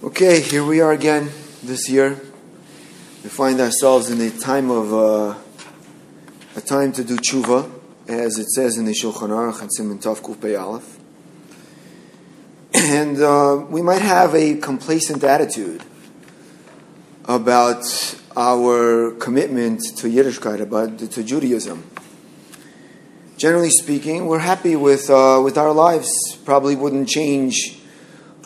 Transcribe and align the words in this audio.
Okay, 0.00 0.40
here 0.40 0.64
we 0.64 0.80
are 0.80 0.92
again 0.92 1.28
this 1.60 1.88
year. 1.88 2.10
We 3.24 3.30
find 3.30 3.58
ourselves 3.58 4.10
in 4.10 4.20
a 4.20 4.30
time 4.30 4.70
of 4.70 4.94
uh, 4.94 5.34
a 6.54 6.60
time 6.60 6.92
to 6.92 7.02
do 7.02 7.16
tshuva, 7.16 7.68
as 8.06 8.38
it 8.38 8.48
says 8.50 8.76
in 8.76 8.84
the 8.84 8.92
Shulchan 8.92 9.30
Aruch 9.30 9.60
and 9.60 9.68
Simon 9.72 9.98
Tov 9.98 10.20
Kuf 10.20 10.56
Aleph. 10.56 11.00
And 12.74 13.20
uh, 13.20 13.66
we 13.68 13.82
might 13.82 14.00
have 14.00 14.36
a 14.36 14.54
complacent 14.58 15.24
attitude 15.24 15.82
about 17.24 17.84
our 18.36 19.10
commitment 19.18 19.80
to 19.96 20.06
Yiddishkeit, 20.06 20.60
about 20.60 21.00
to 21.00 21.24
Judaism. 21.24 21.82
Generally 23.36 23.70
speaking, 23.70 24.26
we're 24.26 24.38
happy 24.38 24.76
with 24.76 25.10
uh, 25.10 25.40
with 25.42 25.58
our 25.58 25.72
lives. 25.72 26.36
Probably 26.44 26.76
wouldn't 26.76 27.08
change 27.08 27.77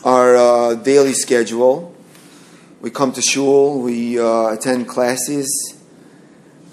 our 0.03 0.35
uh, 0.35 0.75
daily 0.75 1.13
schedule. 1.13 1.95
We 2.81 2.91
come 2.91 3.13
to 3.13 3.21
shul, 3.21 3.79
we 3.79 4.19
uh, 4.19 4.49
attend 4.49 4.89
classes, 4.89 5.77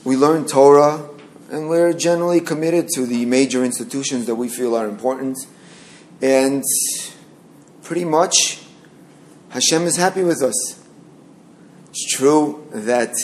we 0.03 0.17
learn 0.17 0.47
Torah, 0.47 1.09
and 1.51 1.69
we're 1.69 1.93
generally 1.93 2.41
committed 2.41 2.89
to 2.95 3.07
the 3.07 3.25
major 3.27 3.65
institutions 3.65 4.27
that 4.27 4.35
we 4.35 4.49
feel 4.49 4.75
are 4.75 4.89
important. 4.89 5.39
And 6.21 6.65
pretty 7.83 8.05
much, 8.05 8.63
Hashem 9.51 9.83
is 9.85 9.97
happy 9.97 10.25
with 10.25 10.43
us. 10.43 10.83
It's 11.91 12.13
true 12.17 12.67
that 12.73 13.15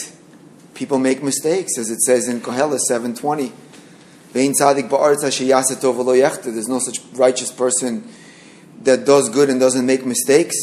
people 0.73 0.99
make 0.99 1.21
mistakes, 1.21 1.77
as 1.77 1.89
it 1.89 1.99
says 1.99 2.29
in 2.29 2.39
Koheles 2.39 2.79
720. 2.87 3.51
There's 4.33 4.59
no 6.67 6.79
such 6.79 6.99
righteous 7.13 7.51
person 7.51 8.09
that 8.83 9.05
does 9.05 9.29
good 9.29 9.49
and 9.49 9.59
doesn't 9.59 9.85
make 9.85 10.05
mistakes. 10.05 10.55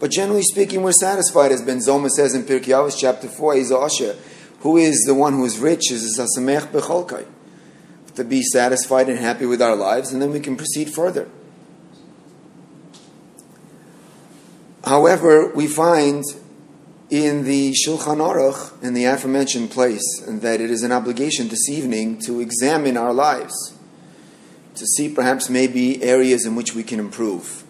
But 0.00 0.10
generally 0.10 0.42
speaking, 0.42 0.82
we're 0.82 0.92
satisfied, 0.92 1.52
as 1.52 1.62
Ben 1.62 1.78
Zoma 1.78 2.08
says 2.08 2.34
in 2.34 2.42
Pirkei 2.42 2.68
Avos 2.68 2.96
chapter 2.98 3.28
4, 3.28 3.56
Asher, 3.84 4.16
who 4.60 4.76
is 4.76 5.04
the 5.06 5.14
one 5.14 5.34
who 5.34 5.44
is 5.44 5.58
rich, 5.58 5.90
is 5.90 6.18
a 6.18 6.22
Sasamech 6.22 6.72
Becholkai. 6.72 7.26
To 8.16 8.24
be 8.24 8.42
satisfied 8.42 9.08
and 9.08 9.18
happy 9.18 9.44
with 9.44 9.60
our 9.60 9.74
lives, 9.74 10.12
and 10.12 10.22
then 10.22 10.30
we 10.30 10.38
can 10.38 10.56
proceed 10.56 10.94
further. 10.94 11.28
However, 14.84 15.50
we 15.52 15.66
find 15.66 16.22
in 17.10 17.44
the 17.44 17.72
Shulchan 17.72 18.18
Aruch, 18.18 18.82
in 18.82 18.94
the 18.94 19.04
aforementioned 19.04 19.70
place, 19.70 20.02
that 20.26 20.60
it 20.60 20.70
is 20.70 20.82
an 20.82 20.92
obligation 20.92 21.48
this 21.48 21.68
evening 21.68 22.20
to 22.20 22.40
examine 22.40 22.96
our 22.96 23.12
lives, 23.12 23.74
to 24.74 24.86
see 24.86 25.08
perhaps 25.08 25.48
maybe 25.48 26.02
areas 26.02 26.44
in 26.44 26.56
which 26.56 26.74
we 26.74 26.82
can 26.82 26.98
improve. 26.98 27.64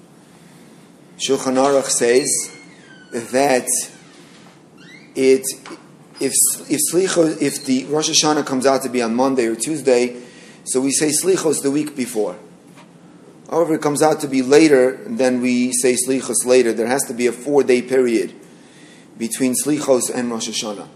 Shulchan 1.19 1.57
Aruch 1.57 1.89
says 1.89 2.29
that 3.13 3.69
it, 5.15 5.47
if 6.21 6.33
if 6.71 6.81
slicho, 6.93 7.41
if 7.41 7.65
the 7.65 7.85
Rosh 7.85 8.11
Hashanah 8.11 8.47
comes 8.47 8.67
out 8.67 8.83
to 8.83 8.89
be 8.89 9.03
on 9.03 9.15
Monday 9.15 9.47
or 9.47 9.55
Tuesday, 9.55 10.21
so 10.65 10.81
we 10.81 10.91
say 10.91 11.11
slichos 11.11 11.63
the 11.63 11.71
week 11.71 11.95
before. 11.95 12.37
However, 13.51 13.75
it 13.75 13.83
comes 13.83 14.03
out 14.03 14.21
to 14.21 14.29
be 14.29 14.43
later, 14.43 14.97
then 15.07 15.41
we 15.41 15.73
say 15.73 15.95
slichos 15.95 16.45
later. 16.45 16.73
There 16.73 16.87
has 16.87 17.05
to 17.05 17.15
be 17.15 17.27
a 17.27 17.33
four 17.33 17.63
day 17.63 17.83
period 17.83 18.35
between 19.17 19.55
slichos 19.55 20.13
and 20.13 20.31
Rosh 20.31 20.49
Hashanah. 20.49 20.89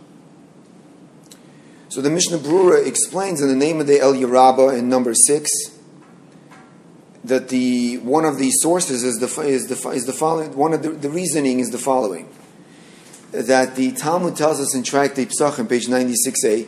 So 1.90 2.00
the 2.00 2.10
Mishnah 2.10 2.38
Brura 2.38 2.84
explains 2.84 3.40
in 3.40 3.48
the 3.48 3.54
name 3.54 3.80
of 3.80 3.86
the 3.86 3.98
Elya 3.98 4.30
Rabbah 4.30 4.70
in 4.70 4.88
number 4.88 5.14
six 5.14 5.48
that 7.24 7.48
the 7.48 7.98
one 7.98 8.24
of 8.24 8.38
the 8.38 8.50
sources 8.50 9.02
is 9.02 9.18
the 9.18 9.42
is 9.42 9.66
the 9.66 9.90
is 9.90 10.06
the 10.06 10.12
following. 10.12 10.56
One 10.56 10.72
of 10.72 10.82
the, 10.82 10.90
the 10.90 11.10
reasoning 11.10 11.60
is 11.60 11.70
the 11.70 11.78
following 11.78 12.28
that 13.32 13.76
the 13.76 13.92
Talmud 13.92 14.36
tells 14.36 14.60
us 14.60 14.74
in 14.74 14.82
Tractate 14.82 15.30
Psachim, 15.30 15.68
page 15.68 15.88
ninety 15.88 16.14
six 16.14 16.44
a, 16.44 16.66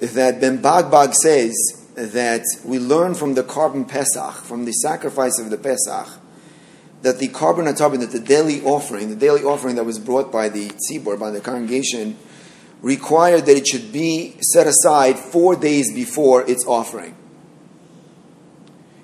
that 0.00 0.40
Ben 0.40 0.58
Bagbag 0.60 1.14
says 1.14 1.54
that 1.94 2.42
we 2.64 2.78
learn 2.78 3.14
from 3.14 3.34
the 3.34 3.42
korban 3.42 3.88
Pesach, 3.88 4.34
from 4.44 4.64
the 4.64 4.72
sacrifice 4.72 5.38
of 5.38 5.50
the 5.50 5.58
Pesach, 5.58 6.08
that 7.02 7.18
the 7.18 7.28
korban 7.28 7.72
atamid, 7.72 8.00
that 8.00 8.10
the 8.10 8.20
daily 8.20 8.62
offering, 8.62 9.10
the 9.10 9.16
daily 9.16 9.42
offering 9.42 9.76
that 9.76 9.84
was 9.84 9.98
brought 9.98 10.32
by 10.32 10.48
the 10.48 10.70
tzibor, 10.70 11.18
by 11.18 11.30
the 11.30 11.40
congregation, 11.40 12.16
required 12.82 13.46
that 13.46 13.56
it 13.56 13.66
should 13.66 13.92
be 13.92 14.36
set 14.40 14.66
aside 14.66 15.18
four 15.18 15.54
days 15.54 15.94
before 15.94 16.48
its 16.48 16.66
offering 16.66 17.14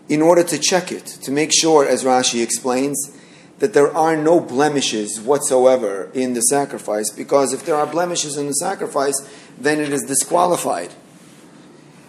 in 0.08 0.22
order 0.22 0.42
to 0.44 0.58
check 0.58 0.92
it, 0.92 1.06
to 1.06 1.30
make 1.30 1.52
sure, 1.52 1.86
as 1.86 2.04
Rashi 2.04 2.42
explains, 2.42 3.12
that 3.58 3.72
there 3.72 3.94
are 3.94 4.16
no 4.16 4.38
blemishes 4.38 5.20
whatsoever 5.20 6.10
in 6.12 6.34
the 6.34 6.42
sacrifice, 6.42 7.10
because 7.10 7.52
if 7.52 7.64
there 7.64 7.74
are 7.74 7.86
blemishes 7.86 8.36
in 8.36 8.46
the 8.46 8.52
sacrifice, 8.52 9.14
then 9.58 9.80
it 9.80 9.92
is 9.92 10.02
disqualified. 10.02 10.92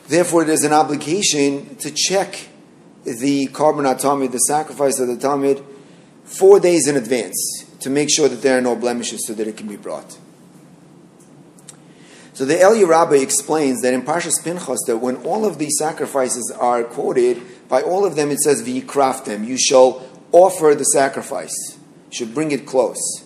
Therefore, 0.08 0.44
it 0.44 0.50
is 0.50 0.64
an 0.64 0.74
obligation 0.74 1.76
to 1.78 1.92
check 1.92 2.48
the 3.04 3.48
korban 3.48 3.86
atamid, 3.86 4.32
the 4.32 4.40
sacrifice 4.40 5.00
of 5.00 5.08
the 5.08 5.16
tamid, 5.16 5.64
four 6.24 6.60
days 6.60 6.88
in 6.88 6.98
advance 6.98 7.66
to 7.80 7.90
make 7.90 8.10
sure 8.10 8.28
that 8.28 8.42
there 8.42 8.58
are 8.58 8.62
no 8.62 8.76
blemishes 8.76 9.26
so 9.26 9.34
that 9.34 9.48
it 9.48 9.56
can 9.56 9.68
be 9.68 9.78
brought. 9.78 10.18
So 12.34 12.46
the 12.46 12.56
Elya 12.56 12.88
Rabbah 12.88 13.16
explains 13.16 13.82
that 13.82 13.94
in 13.94 14.04
Parshas 14.04 14.44
Pinchas 14.44 14.78
that 14.86 14.98
when 14.98 15.16
all 15.18 15.46
of 15.46 15.58
these 15.58 15.76
sacrifices 15.80 16.54
are 16.60 16.84
quoted, 16.84 17.42
by 17.70 17.82
all 17.82 18.06
of 18.06 18.16
them 18.16 18.32
it 18.32 18.40
says 18.40 18.64
them. 18.64 19.44
you 19.44 19.58
shall 19.58 20.08
offer 20.32 20.76
the 20.76 20.84
sacrifice, 20.84 21.78
you 22.10 22.18
should 22.18 22.34
bring 22.34 22.52
it 22.52 22.66
close. 22.66 23.26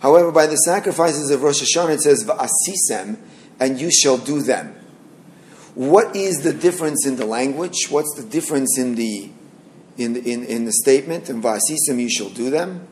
However, 0.00 0.30
by 0.30 0.46
the 0.46 0.56
sacrifices 0.56 1.30
of 1.30 1.42
Rosh 1.42 1.62
Hashanah 1.62 1.94
it 1.94 2.00
says 2.02 2.24
va'asisem, 2.24 3.16
and 3.58 3.80
you 3.80 3.90
shall 3.90 4.18
do 4.18 4.42
them. 4.42 4.74
What 5.74 6.14
is 6.14 6.42
the 6.42 6.52
difference 6.52 7.06
in 7.06 7.16
the 7.16 7.26
language? 7.26 7.86
What's 7.88 8.14
the 8.14 8.22
difference 8.22 8.78
in 8.78 8.96
the 8.96 9.30
in 9.96 10.16
in, 10.16 10.44
in 10.44 10.64
the 10.66 10.72
statement? 10.72 11.28
And 11.28 11.42
va'asisem, 11.42 11.98
you 11.98 12.10
shall 12.10 12.28
do 12.28 12.50
them. 12.50 12.86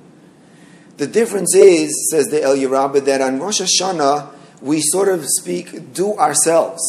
The 0.97 1.07
difference 1.07 1.55
is, 1.55 2.11
says 2.11 2.27
the 2.29 2.39
Elya 2.39 2.71
Rabbah, 2.71 3.01
that 3.01 3.21
on 3.21 3.41
Rosh 3.41 3.61
Hashanah 3.61 4.33
we 4.61 4.81
sort 4.81 5.09
of 5.09 5.25
speak, 5.27 5.93
do 5.93 6.17
ourselves. 6.17 6.83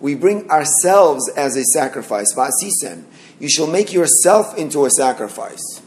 We 0.00 0.14
bring 0.14 0.48
ourselves 0.50 1.28
as 1.36 1.56
a 1.56 1.64
sacrifice. 1.64 2.32
Va'asisem. 2.34 3.04
You 3.40 3.48
shall 3.48 3.66
make 3.66 3.92
yourself 3.92 4.56
into 4.56 4.84
a 4.84 4.90
sacrifice. 4.90 5.82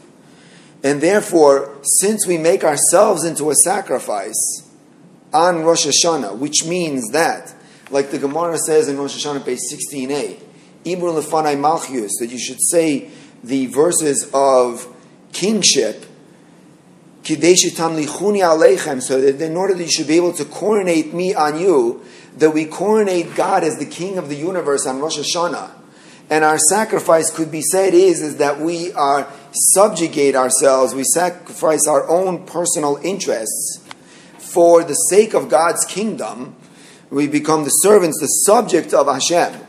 And 0.82 1.00
therefore, 1.00 1.78
since 2.00 2.26
we 2.26 2.38
make 2.38 2.64
ourselves 2.64 3.24
into 3.24 3.50
a 3.50 3.54
sacrifice 3.54 4.68
on 5.32 5.62
Rosh 5.62 5.86
Hashanah, 5.86 6.38
which 6.38 6.64
means 6.66 7.10
that, 7.12 7.54
like 7.90 8.10
the 8.10 8.18
Gemara 8.18 8.58
says 8.58 8.88
in 8.88 8.98
Rosh 8.98 9.24
Hashanah, 9.24 9.44
page 9.44 9.60
16a, 9.72 10.40
Ibr 10.84 11.22
Lefanai 11.22 11.56
Malchius, 11.56 12.10
that 12.18 12.28
you 12.30 12.38
should 12.38 12.60
say 12.60 13.10
the 13.44 13.66
verses 13.66 14.28
of 14.34 14.88
kingship 15.32 16.06
kideshitamlichunya 17.22 18.42
alechem, 18.42 19.00
so 19.00 19.20
that 19.20 19.40
in 19.40 19.56
order 19.56 19.74
that 19.74 19.84
you 19.84 19.90
should 19.90 20.08
be 20.08 20.16
able 20.16 20.32
to 20.32 20.44
coronate 20.44 21.14
me 21.14 21.34
on 21.34 21.58
you, 21.58 22.02
that 22.36 22.50
we 22.50 22.64
coronate 22.64 23.34
God 23.36 23.62
as 23.62 23.78
the 23.78 23.86
King 23.86 24.18
of 24.18 24.28
the 24.28 24.34
universe 24.34 24.86
on 24.86 24.98
Rosh 24.98 25.18
Hashanah. 25.18 25.70
And 26.32 26.46
our 26.46 26.56
sacrifice 26.56 27.30
could 27.30 27.50
be 27.50 27.60
said 27.60 27.92
is, 27.92 28.22
is 28.22 28.38
that 28.38 28.58
we 28.58 28.90
are 28.94 29.30
subjugate 29.74 30.34
ourselves, 30.34 30.94
we 30.94 31.04
sacrifice 31.04 31.86
our 31.86 32.08
own 32.08 32.46
personal 32.46 32.98
interests 33.04 33.84
for 34.38 34.82
the 34.82 34.94
sake 34.94 35.34
of 35.34 35.50
God's 35.50 35.84
kingdom. 35.84 36.56
We 37.10 37.28
become 37.28 37.64
the 37.64 37.70
servants, 37.70 38.18
the 38.18 38.28
subject 38.28 38.94
of 38.94 39.08
Hashem. 39.08 39.60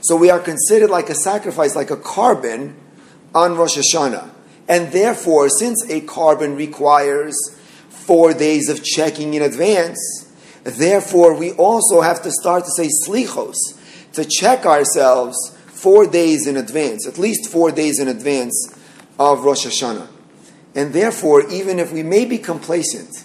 So 0.00 0.16
we 0.16 0.30
are 0.30 0.38
considered 0.38 0.88
like 0.88 1.10
a 1.10 1.14
sacrifice, 1.14 1.76
like 1.76 1.90
a 1.90 1.98
korban 1.98 2.72
on 3.34 3.58
Rosh 3.58 3.76
Hashanah. 3.76 4.30
And 4.68 4.92
therefore, 4.92 5.50
since 5.50 5.84
a 5.90 6.00
korban 6.00 6.56
requires 6.56 7.36
four 7.90 8.32
days 8.32 8.70
of 8.70 8.82
checking 8.82 9.34
in 9.34 9.42
advance, 9.42 10.32
therefore 10.64 11.34
we 11.34 11.52
also 11.52 12.00
have 12.00 12.22
to 12.22 12.30
start 12.30 12.64
to 12.64 12.70
say 12.70 12.88
slichos, 13.06 13.56
to 14.14 14.24
check 14.24 14.64
ourselves 14.64 15.52
four 15.86 16.04
days 16.04 16.48
in 16.48 16.56
advance, 16.56 17.06
at 17.06 17.16
least 17.16 17.48
four 17.48 17.70
days 17.70 18.00
in 18.00 18.08
advance 18.08 18.76
of 19.20 19.44
Rosh 19.44 19.64
Hashanah. 19.64 20.08
And 20.74 20.92
therefore, 20.92 21.48
even 21.48 21.78
if 21.78 21.92
we 21.92 22.02
may 22.02 22.24
be 22.24 22.38
complacent 22.38 23.22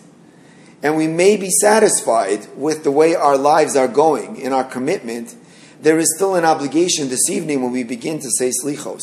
and 0.83 0.95
we 0.95 1.07
may 1.07 1.37
be 1.37 1.49
satisfied 1.49 2.47
with 2.55 2.83
the 2.83 2.91
way 2.91 3.15
our 3.15 3.35
lives 3.35 3.75
are 3.75 3.87
going 3.87 4.35
in 4.35 4.53
our 4.53 4.63
commitment, 4.63 5.35
there 5.81 5.97
is 5.97 6.13
still 6.15 6.35
an 6.35 6.45
obligation 6.45 7.09
this 7.09 7.31
evening 7.31 7.63
when 7.63 7.71
we 7.71 7.83
begin 7.83 8.19
to 8.19 8.29
say 8.29 8.51
slichos 8.63 9.01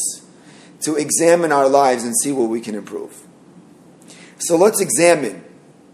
to 0.82 0.94
examine 0.94 1.50
our 1.50 1.68
lives 1.68 2.04
and 2.04 2.14
see 2.16 2.30
what 2.30 2.48
we 2.48 2.60
can 2.60 2.76
improve. 2.76 3.26
So 4.38 4.56
let's 4.56 4.80
examine 4.80 5.42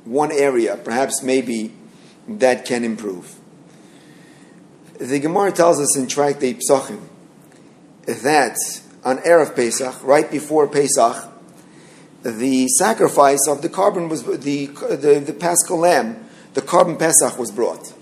one 0.05 0.33
area, 0.33 0.77
perhaps 0.77 1.23
maybe 1.23 1.73
that 2.29 2.67
can 2.67 2.85
improve. 2.85 3.37
The 5.01 5.19
Gemara 5.19 5.51
tells 5.51 5.81
us 5.81 5.97
in 5.97 6.09
Tractate 6.09 6.61
Psachim 6.61 7.01
that 8.07 8.57
on 9.05 9.19
Erev 9.19 9.55
Pesach, 9.55 10.03
right 10.03 10.31
before 10.31 10.67
Pesach, 10.69 11.31
the 12.25 12.69
sacrifice 12.69 13.47
of 13.47 13.61
the 13.61 13.69
korban 13.69 14.09
was 14.09 14.23
the, 14.23 14.67
the, 14.67 15.23
the 15.25 15.33
paschal 15.33 15.79
lamb, 15.79 16.25
the 16.55 16.63
korban 16.63 16.99
pesach 16.99 17.39
was 17.39 17.51
brought. 17.51 17.93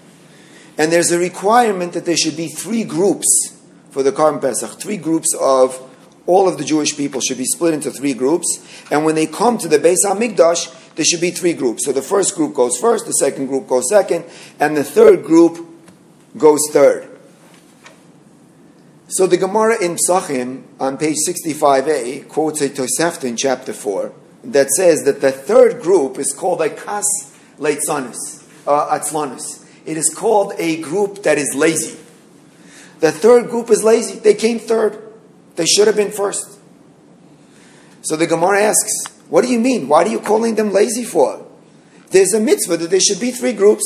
And 0.78 0.93
there's 0.93 1.10
a 1.10 1.19
requirement 1.19 1.93
that 1.94 2.04
there 2.04 2.16
should 2.16 2.37
be 2.37 2.49
three 2.49 2.84
groups 2.84 3.26
for 3.90 4.02
the 4.02 4.12
korban 4.12 4.40
pesach, 4.40 4.81
three 4.81 4.96
groups 4.96 5.34
of 5.38 5.88
all 6.26 6.49
of 6.49 6.56
the 6.56 6.64
Jewish 6.64 6.96
people 6.96 7.20
should 7.20 7.38
be 7.38 7.44
split 7.44 7.75
into 7.75 7.90
three 7.90 8.14
groups. 8.14 8.64
And 8.93 9.04
when 9.04 9.16
they 9.16 9.26
come 9.26 9.58
to 9.58 9.66
the 9.66 9.78
Beis 9.78 10.04
HaMikdash, 10.04 10.94
there 10.94 11.04
should 11.04 11.20
be 11.20 11.32
three 11.32 11.52
groups. 11.52 11.84
So 11.84 11.93
the 11.93 12.02
first 12.02 12.37
group 12.37 12.54
goes 12.54 12.78
first, 12.78 13.06
the 13.06 13.12
second 13.12 13.46
group 13.46 13.66
goes 13.66 13.88
second, 13.88 14.25
and 14.60 14.76
the 14.76 14.84
third 14.84 15.25
group 15.25 15.66
goes 16.38 16.60
third. 16.70 17.08
So 19.12 19.26
the 19.26 19.37
Gemara 19.37 19.76
in 19.79 19.97
Psachim 19.97 20.62
on 20.81 20.97
page 20.97 21.19
65a 21.29 22.26
quotes 22.29 22.62
a 22.62 22.70
Tosefta 22.70 23.25
in 23.25 23.37
chapter 23.37 23.75
4 23.75 24.11
that 24.44 24.70
says 24.70 25.05
that 25.05 25.20
the 25.20 25.31
third 25.31 25.82
group 25.82 26.19
is 26.19 26.32
called 26.32 26.62
a 26.62 26.70
Kas 26.70 27.05
Leitzanis, 27.59 28.43
uh, 28.67 28.99
Atzlanis. 28.99 29.67
It 29.85 29.99
is 29.99 30.14
called 30.17 30.55
a 30.56 30.81
group 30.81 31.25
that 31.25 31.37
is 31.37 31.55
lazy. 31.55 32.00
The 33.00 33.12
third 33.12 33.50
group 33.50 33.69
is 33.69 33.85
lazy. 33.85 34.19
They 34.19 34.32
came 34.32 34.59
third. 34.59 35.12
They 35.56 35.67
should 35.67 35.88
have 35.88 35.97
been 35.97 36.11
first. 36.11 36.59
So 38.00 38.17
the 38.17 38.26
Gemara 38.26 38.62
asks, 38.62 39.09
what 39.29 39.44
do 39.44 39.50
you 39.50 39.61
mean? 39.61 39.88
Why 39.88 40.05
are 40.05 40.09
you 40.09 40.20
calling 40.20 40.55
them 40.55 40.73
lazy 40.73 41.05
for? 41.05 41.47
There's 42.12 42.32
a 42.32 42.41
mitzvah 42.41 42.79
that 42.79 42.88
there 42.88 43.00
should 43.00 43.20
be 43.20 43.31
three 43.31 43.53
groups. 43.53 43.85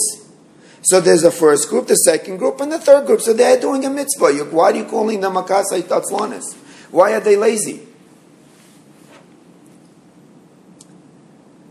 So 0.87 1.01
there's 1.01 1.25
a 1.25 1.33
first 1.33 1.69
group, 1.69 1.89
the 1.89 1.97
second 1.97 2.37
group, 2.37 2.61
and 2.61 2.71
the 2.71 2.79
third 2.79 3.07
group. 3.07 3.21
So 3.21 3.33
they're 3.33 3.61
doing 3.61 3.85
a 3.85 3.91
mitzvah. 3.91 4.33
Why 4.53 4.71
are 4.71 4.77
you 4.77 4.85
calling 4.85 5.21
them 5.21 5.35
akasai 5.35 5.83
tatzlanis? 5.83 6.55
Why 6.93 7.15
are 7.15 7.21
they 7.21 7.35
lazy? 7.35 7.85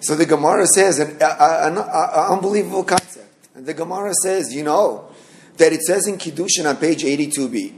So 0.01 0.15
the 0.15 0.25
Gemara 0.25 0.67
says 0.67 0.99
an, 0.99 1.17
an, 1.21 1.77
unbelievable 1.77 2.83
concept. 2.83 3.47
And 3.55 3.65
the 3.65 3.73
Gemara 3.73 4.13
says, 4.21 4.53
you 4.53 4.63
know, 4.63 5.07
that 5.55 5.71
it 5.71 5.83
says 5.83 6.07
in 6.07 6.17
Kiddushin 6.17 6.69
on 6.69 6.75
page 6.75 7.03
82b 7.03 7.73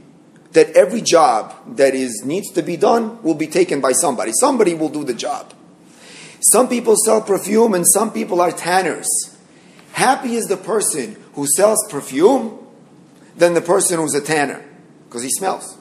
that 0.54 0.70
every 0.70 1.02
job 1.02 1.54
that 1.76 1.94
is 1.94 2.24
needs 2.24 2.50
to 2.50 2.62
be 2.62 2.76
done 2.76 3.22
will 3.22 3.36
be 3.36 3.46
taken 3.46 3.80
by 3.80 3.92
somebody. 3.92 4.32
Somebody 4.32 4.74
will 4.74 4.88
do 4.88 5.04
the 5.04 5.14
job. 5.14 5.54
Some 6.40 6.68
people 6.68 6.96
sell 6.96 7.22
perfume 7.22 7.74
and 7.74 7.86
some 7.86 8.12
people 8.12 8.40
are 8.40 8.50
tanners. 8.50 9.08
Happy 9.92 10.34
is 10.34 10.46
the 10.46 10.56
person 10.56 11.16
who 11.38 11.46
sells 11.46 11.78
perfume 11.88 12.58
than 13.36 13.54
the 13.54 13.60
person 13.60 14.00
who's 14.00 14.12
a 14.12 14.20
tanner 14.20 14.64
because 15.04 15.22
he 15.22 15.30
smells. 15.30 15.78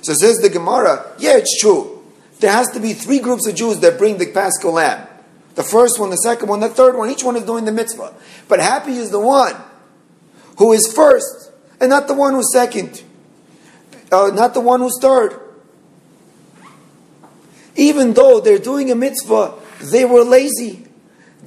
So 0.00 0.14
says 0.14 0.38
the 0.38 0.48
Gemara, 0.48 1.12
yeah, 1.18 1.36
it's 1.36 1.60
true. 1.60 2.04
There 2.38 2.52
has 2.52 2.70
to 2.70 2.78
be 2.78 2.92
three 2.92 3.18
groups 3.18 3.48
of 3.48 3.56
Jews 3.56 3.80
that 3.80 3.98
bring 3.98 4.18
the 4.18 4.30
Paschal 4.30 4.70
lamb. 4.70 5.08
The 5.56 5.64
first 5.64 5.98
one, 5.98 6.10
the 6.10 6.16
second 6.18 6.48
one, 6.48 6.60
the 6.60 6.68
third 6.68 6.96
one. 6.96 7.10
Each 7.10 7.24
one 7.24 7.34
is 7.34 7.42
doing 7.42 7.64
the 7.64 7.72
mitzvah. 7.72 8.14
But 8.46 8.60
happy 8.60 8.92
is 8.92 9.10
the 9.10 9.18
one 9.18 9.56
who 10.56 10.72
is 10.72 10.92
first 10.94 11.50
and 11.80 11.90
not 11.90 12.06
the 12.06 12.14
one 12.14 12.34
who's 12.34 12.52
second 12.52 13.02
uh, 14.12 14.30
not 14.32 14.54
the 14.54 14.60
one 14.60 14.78
who's 14.78 15.00
third. 15.00 15.38
Even 17.74 18.14
though 18.14 18.40
they're 18.40 18.58
doing 18.60 18.92
a 18.92 18.94
mitzvah, 18.94 19.54
they 19.80 20.04
were 20.04 20.22
lazy. 20.22 20.87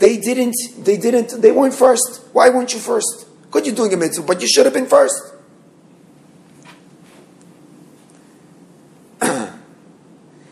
They 0.02 0.18
didn't, 0.18 0.56
they 0.80 0.98
didn't, 0.98 1.42
they 1.44 1.52
weren't 1.52 1.76
first. 1.76 2.26
Why 2.34 2.50
weren't 2.50 2.74
you 2.74 2.80
first? 2.80 3.28
Good, 3.52 3.68
you're 3.68 3.76
doing 3.76 3.94
a 3.94 3.98
mitzvah, 3.98 4.26
but 4.26 4.42
you 4.42 4.48
should 4.48 4.66
have 4.66 4.74
been 4.74 4.88
first. 4.88 5.14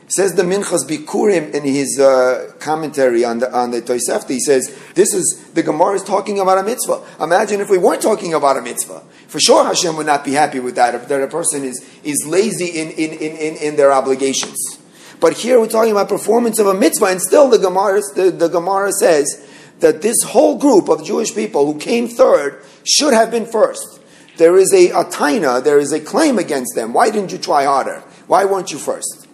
says 0.07 0.35
the 0.35 0.43
Minchas 0.43 0.87
Bikurim 0.87 1.51
in 1.55 1.63
his 1.63 1.99
uh, 1.99 2.53
commentary 2.59 3.25
on 3.25 3.39
the 3.39 3.51
on 3.51 3.71
the 3.71 3.81
Tosefta. 3.81 4.29
He 4.29 4.39
says 4.39 4.77
this 4.93 5.15
is 5.15 5.49
the 5.55 5.63
Gemara 5.63 5.95
is 5.95 6.03
talking 6.03 6.39
about 6.39 6.59
a 6.59 6.63
mitzvah. 6.63 7.01
Imagine 7.19 7.59
if 7.59 7.71
we 7.71 7.79
weren't 7.79 8.03
talking 8.03 8.35
about 8.35 8.55
a 8.55 8.61
mitzvah. 8.61 9.01
For 9.27 9.39
sure, 9.39 9.63
Hashem 9.65 9.97
would 9.97 10.05
not 10.05 10.23
be 10.23 10.33
happy 10.33 10.59
with 10.59 10.75
that 10.75 10.93
if 10.93 11.07
that 11.07 11.23
a 11.23 11.27
person 11.27 11.63
is 11.63 11.83
is 12.03 12.23
lazy 12.27 12.67
in 12.67 12.91
in, 12.91 13.13
in, 13.13 13.35
in, 13.35 13.55
in 13.55 13.75
their 13.77 13.91
obligations. 13.91 14.78
But 15.19 15.33
here 15.33 15.59
we're 15.59 15.67
talking 15.67 15.91
about 15.91 16.07
performance 16.07 16.59
of 16.59 16.67
a 16.67 16.73
mitzvah, 16.73 17.07
and 17.07 17.21
still 17.21 17.49
the 17.49 17.57
Gemara 17.57 18.01
the, 18.15 18.31
the 18.31 18.47
Gemara 18.47 18.91
says 18.93 19.47
that 19.79 20.01
this 20.01 20.23
whole 20.23 20.57
group 20.57 20.89
of 20.89 21.05
Jewish 21.05 21.33
people 21.33 21.71
who 21.71 21.79
came 21.79 22.07
third 22.07 22.63
should 22.85 23.13
have 23.13 23.31
been 23.31 23.45
first. 23.45 23.99
There 24.37 24.57
is 24.57 24.73
a, 24.73 24.89
a 24.91 25.03
taina, 25.03 25.61
there 25.63 25.79
is 25.79 25.91
a 25.91 25.99
claim 25.99 26.37
against 26.37 26.73
them. 26.75 26.93
Why 26.93 27.09
didn't 27.09 27.31
you 27.31 27.37
try 27.37 27.65
harder? 27.65 27.99
Why 28.27 28.45
weren't 28.45 28.71
you 28.71 28.77
first? 28.77 29.27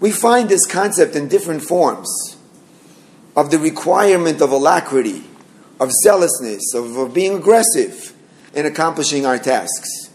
We 0.00 0.10
find 0.10 0.48
this 0.48 0.66
concept 0.66 1.14
in 1.14 1.28
different 1.28 1.62
forms 1.62 2.36
of 3.36 3.50
the 3.50 3.58
requirement 3.58 4.40
of 4.40 4.50
alacrity, 4.50 5.24
of 5.78 5.92
zealousness, 6.02 6.74
of, 6.74 6.96
of 6.96 7.14
being 7.14 7.36
aggressive 7.36 8.16
in 8.54 8.66
accomplishing 8.66 9.26
our 9.26 9.38
tasks 9.38 10.09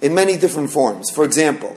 in 0.00 0.14
many 0.14 0.36
different 0.36 0.70
forms. 0.70 1.10
For 1.10 1.24
example, 1.24 1.76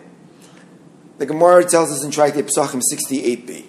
the 1.17 1.25
Gemara 1.25 1.65
tells 1.65 1.91
us 1.91 2.03
in 2.03 2.11
Tractate 2.11 2.45
Pesachim 2.45 2.81
68b. 2.91 3.65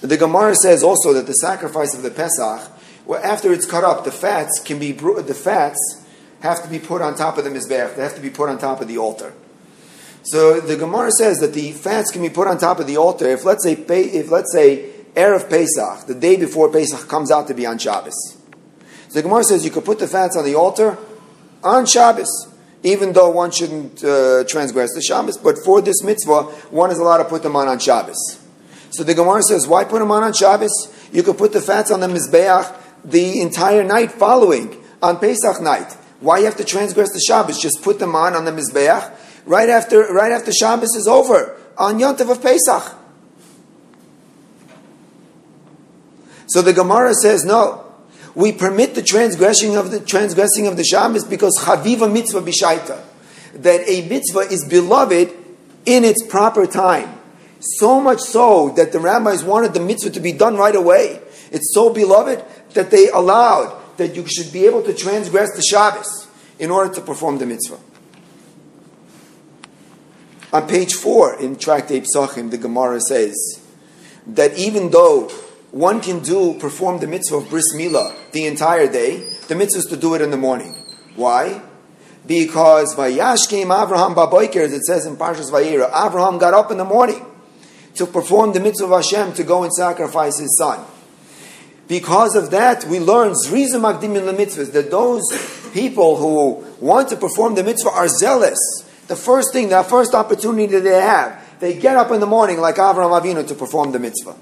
The 0.00 0.16
Gemara 0.16 0.54
says 0.54 0.82
also 0.82 1.12
that 1.14 1.26
the 1.26 1.34
sacrifice 1.34 1.94
of 1.94 2.02
the 2.02 2.10
Pesach, 2.10 2.70
well, 3.06 3.22
after 3.22 3.52
it's 3.52 3.66
cut 3.66 3.84
up, 3.84 4.04
the 4.04 4.12
fats 4.12 4.60
can 4.60 4.78
be 4.78 4.92
the 4.92 5.34
fats 5.34 6.04
have 6.40 6.62
to 6.62 6.68
be 6.68 6.78
put 6.78 7.02
on 7.02 7.14
top 7.14 7.38
of 7.38 7.44
the 7.44 7.50
mizbeach. 7.50 7.96
They 7.96 8.02
have 8.02 8.14
to 8.14 8.20
be 8.20 8.30
put 8.30 8.48
on 8.48 8.58
top 8.58 8.80
of 8.80 8.88
the 8.88 8.98
altar. 8.98 9.32
So 10.22 10.60
the 10.60 10.76
Gemara 10.76 11.10
says 11.12 11.38
that 11.38 11.54
the 11.54 11.72
fats 11.72 12.10
can 12.10 12.22
be 12.22 12.30
put 12.30 12.48
on 12.48 12.58
top 12.58 12.80
of 12.80 12.86
the 12.86 12.96
altar 12.96 13.26
if 13.26 13.44
let's 13.44 13.62
say 13.62 13.72
if 13.72 14.30
let's 14.30 14.52
say 14.52 14.90
erev 15.14 15.48
Pesach, 15.48 16.06
the 16.06 16.14
day 16.14 16.36
before 16.36 16.70
Pesach 16.70 17.08
comes 17.08 17.30
out 17.30 17.46
to 17.48 17.54
be 17.54 17.64
on 17.64 17.78
Shabbos. 17.78 18.36
So 19.08 19.14
the 19.14 19.22
Gemara 19.22 19.44
says 19.44 19.64
you 19.64 19.70
could 19.70 19.84
put 19.84 19.98
the 19.98 20.08
fats 20.08 20.36
on 20.36 20.44
the 20.44 20.54
altar 20.54 20.98
on 21.62 21.86
Shabbos, 21.86 22.48
even 22.86 23.12
though 23.12 23.30
one 23.30 23.50
shouldn't 23.50 24.04
uh, 24.04 24.44
transgress 24.44 24.94
the 24.94 25.02
Shabbos. 25.02 25.36
But 25.36 25.58
for 25.64 25.80
this 25.80 26.04
mitzvah, 26.04 26.44
one 26.70 26.92
is 26.92 26.98
allowed 26.98 27.18
to 27.18 27.24
put 27.24 27.42
them 27.42 27.56
on 27.56 27.66
on 27.66 27.80
Shabbos. 27.80 28.38
So 28.90 29.02
the 29.02 29.12
Gemara 29.12 29.42
says, 29.42 29.66
why 29.66 29.82
put 29.84 29.98
them 29.98 30.12
on 30.12 30.22
on 30.22 30.32
Shabbos? 30.32 30.70
You 31.12 31.24
could 31.24 31.36
put 31.36 31.52
the 31.52 31.60
fats 31.60 31.90
on 31.90 31.98
the 31.98 32.06
mizbeach 32.06 32.72
the 33.04 33.40
entire 33.40 33.82
night 33.82 34.12
following 34.12 34.80
on 35.02 35.18
Pesach 35.18 35.60
night. 35.60 35.92
Why 36.20 36.38
you 36.38 36.44
have 36.44 36.56
to 36.58 36.64
transgress 36.64 37.12
the 37.12 37.20
Shabbos? 37.20 37.60
Just 37.60 37.82
put 37.82 37.98
them 37.98 38.14
on 38.14 38.34
on 38.34 38.44
the 38.44 38.52
mizbeach 38.52 39.12
right 39.46 39.68
after, 39.68 40.12
right 40.12 40.30
after 40.30 40.52
Shabbos 40.52 40.94
is 40.94 41.08
over, 41.08 41.58
on 41.76 41.98
Yontav 41.98 42.30
of 42.30 42.40
Pesach. 42.40 42.94
So 46.46 46.62
the 46.62 46.72
Gemara 46.72 47.14
says, 47.14 47.44
no. 47.44 47.85
We 48.36 48.52
permit 48.52 48.94
the 48.94 49.02
transgressing 49.02 49.76
of 49.76 49.90
the 49.90 49.98
transgressing 49.98 50.66
of 50.66 50.76
the 50.76 50.84
Shabbos 50.84 51.24
because 51.24 51.58
chaviva 51.58 52.12
mitzvah 52.12 52.42
bishaita, 52.42 53.02
that 53.54 53.80
a 53.88 54.06
mitzvah 54.06 54.40
is 54.40 54.66
beloved 54.68 55.32
in 55.86 56.04
its 56.04 56.22
proper 56.22 56.66
time. 56.66 57.18
So 57.60 57.98
much 57.98 58.20
so 58.20 58.74
that 58.76 58.92
the 58.92 59.00
rabbis 59.00 59.42
wanted 59.42 59.72
the 59.72 59.80
mitzvah 59.80 60.10
to 60.10 60.20
be 60.20 60.32
done 60.32 60.58
right 60.58 60.76
away. 60.76 61.22
It's 61.50 61.72
so 61.72 61.88
beloved 61.88 62.44
that 62.74 62.90
they 62.90 63.08
allowed 63.08 63.74
that 63.96 64.14
you 64.14 64.26
should 64.26 64.52
be 64.52 64.66
able 64.66 64.82
to 64.82 64.92
transgress 64.92 65.56
the 65.56 65.62
Shabbos 65.62 66.28
in 66.58 66.70
order 66.70 66.92
to 66.94 67.00
perform 67.00 67.38
the 67.38 67.46
mitzvah. 67.46 67.78
On 70.52 70.68
page 70.68 70.92
four 70.92 71.40
in 71.40 71.56
Tractate 71.56 72.04
Psachim, 72.04 72.50
the 72.50 72.58
Gemara 72.58 73.00
says 73.00 73.62
that 74.26 74.58
even 74.58 74.90
though 74.90 75.30
one 75.76 76.00
can 76.00 76.20
do 76.20 76.54
perform 76.58 77.00
the 77.00 77.06
mitzvah 77.06 77.36
of 77.36 77.50
bris 77.50 77.74
milah 77.74 78.14
the 78.32 78.46
entire 78.46 78.90
day, 78.90 79.28
the 79.48 79.54
mitzvah 79.54 79.80
is 79.80 79.84
to 79.86 79.96
do 79.96 80.14
it 80.14 80.22
in 80.22 80.30
the 80.30 80.36
morning. 80.36 80.74
Why? 81.16 81.60
Because 82.26 82.94
Vayashkem 82.94 83.66
Avraham 83.66 84.14
Baboiker, 84.14 84.56
as 84.56 84.72
it 84.72 84.82
says 84.82 85.04
in 85.04 85.16
Parshas 85.16 85.50
Vayera, 85.50 85.90
Avraham 85.90 86.40
got 86.40 86.54
up 86.54 86.70
in 86.70 86.78
the 86.78 86.84
morning 86.84 87.24
to 87.94 88.06
perform 88.06 88.52
the 88.52 88.60
mitzvah 88.60 88.86
of 88.86 88.92
Hashem 88.92 89.34
to 89.34 89.44
go 89.44 89.64
and 89.64 89.72
sacrifice 89.72 90.38
his 90.38 90.56
son. 90.58 90.84
Because 91.88 92.34
of 92.34 92.50
that, 92.50 92.84
we 92.84 92.98
learn 92.98 93.34
Zrizim 93.34 93.82
Magdim 93.82 94.16
in 94.16 94.26
the 94.26 94.32
mitzvahs, 94.32 94.72
that 94.72 94.90
those 94.90 95.22
people 95.72 96.16
who 96.16 96.64
want 96.84 97.10
to 97.10 97.16
perform 97.16 97.54
the 97.54 97.62
mitzvah 97.62 97.90
are 97.90 98.08
zealous 98.08 98.58
the 99.08 99.16
first 99.16 99.52
thing, 99.52 99.68
that 99.68 99.86
first 99.86 100.14
opportunity 100.14 100.66
that 100.66 100.80
they 100.80 101.00
have, 101.00 101.60
they 101.60 101.78
get 101.78 101.96
up 101.96 102.10
in 102.10 102.20
the 102.20 102.26
morning 102.26 102.58
like 102.58 102.76
Avraham 102.76 103.20
Avinu 103.20 103.46
to 103.46 103.54
perform 103.54 103.92
the 103.92 103.98
mitzvah. 103.98 104.34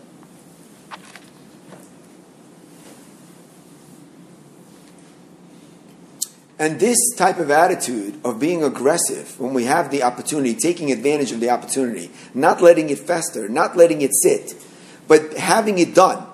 And 6.65 6.81
this 6.81 6.97
type 7.15 7.41
of 7.41 7.51
attitude 7.51 8.19
of 8.25 8.41
being 8.41 8.65
aggressive 8.65 9.39
when 9.39 9.53
we 9.53 9.65
have 9.65 9.91
the 9.91 10.03
opportunity, 10.03 10.55
taking 10.55 10.91
advantage 10.91 11.31
of 11.31 11.41
the 11.41 11.51
opportunity, 11.51 12.11
not 12.33 12.63
letting 12.63 12.89
it 12.89 13.01
fester, 13.01 13.51
not 13.51 13.77
letting 13.77 14.01
it 14.01 14.13
sit, 14.15 14.55
but 15.07 15.35
having 15.35 15.77
it 15.77 15.95
done, 15.95 16.27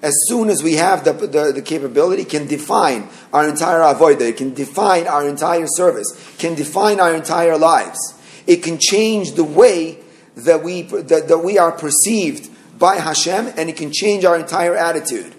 as 0.00 0.14
soon 0.26 0.48
as 0.48 0.62
we 0.62 0.76
have 0.76 1.04
the, 1.04 1.12
the, 1.12 1.52
the, 1.52 1.60
capability, 1.60 2.24
can 2.24 2.46
define 2.46 3.10
our 3.30 3.46
entire 3.46 3.80
avodah, 3.80 4.22
it 4.22 4.38
can 4.38 4.54
define 4.54 5.06
our 5.06 5.28
entire 5.28 5.66
service, 5.66 6.34
can 6.38 6.54
define 6.54 6.98
our 6.98 7.14
entire 7.14 7.58
lives. 7.58 7.98
It 8.46 8.62
can 8.62 8.78
change 8.78 9.32
the 9.32 9.44
way 9.44 9.98
that 10.34 10.62
we, 10.62 10.80
that, 10.80 11.28
that 11.28 11.38
we 11.44 11.58
are 11.58 11.72
perceived 11.72 12.48
by 12.78 12.96
Hashem 12.96 13.52
and 13.58 13.68
it 13.68 13.76
can 13.76 13.92
change 13.92 14.24
our 14.24 14.38
entire 14.38 14.74
attitude 14.74 15.34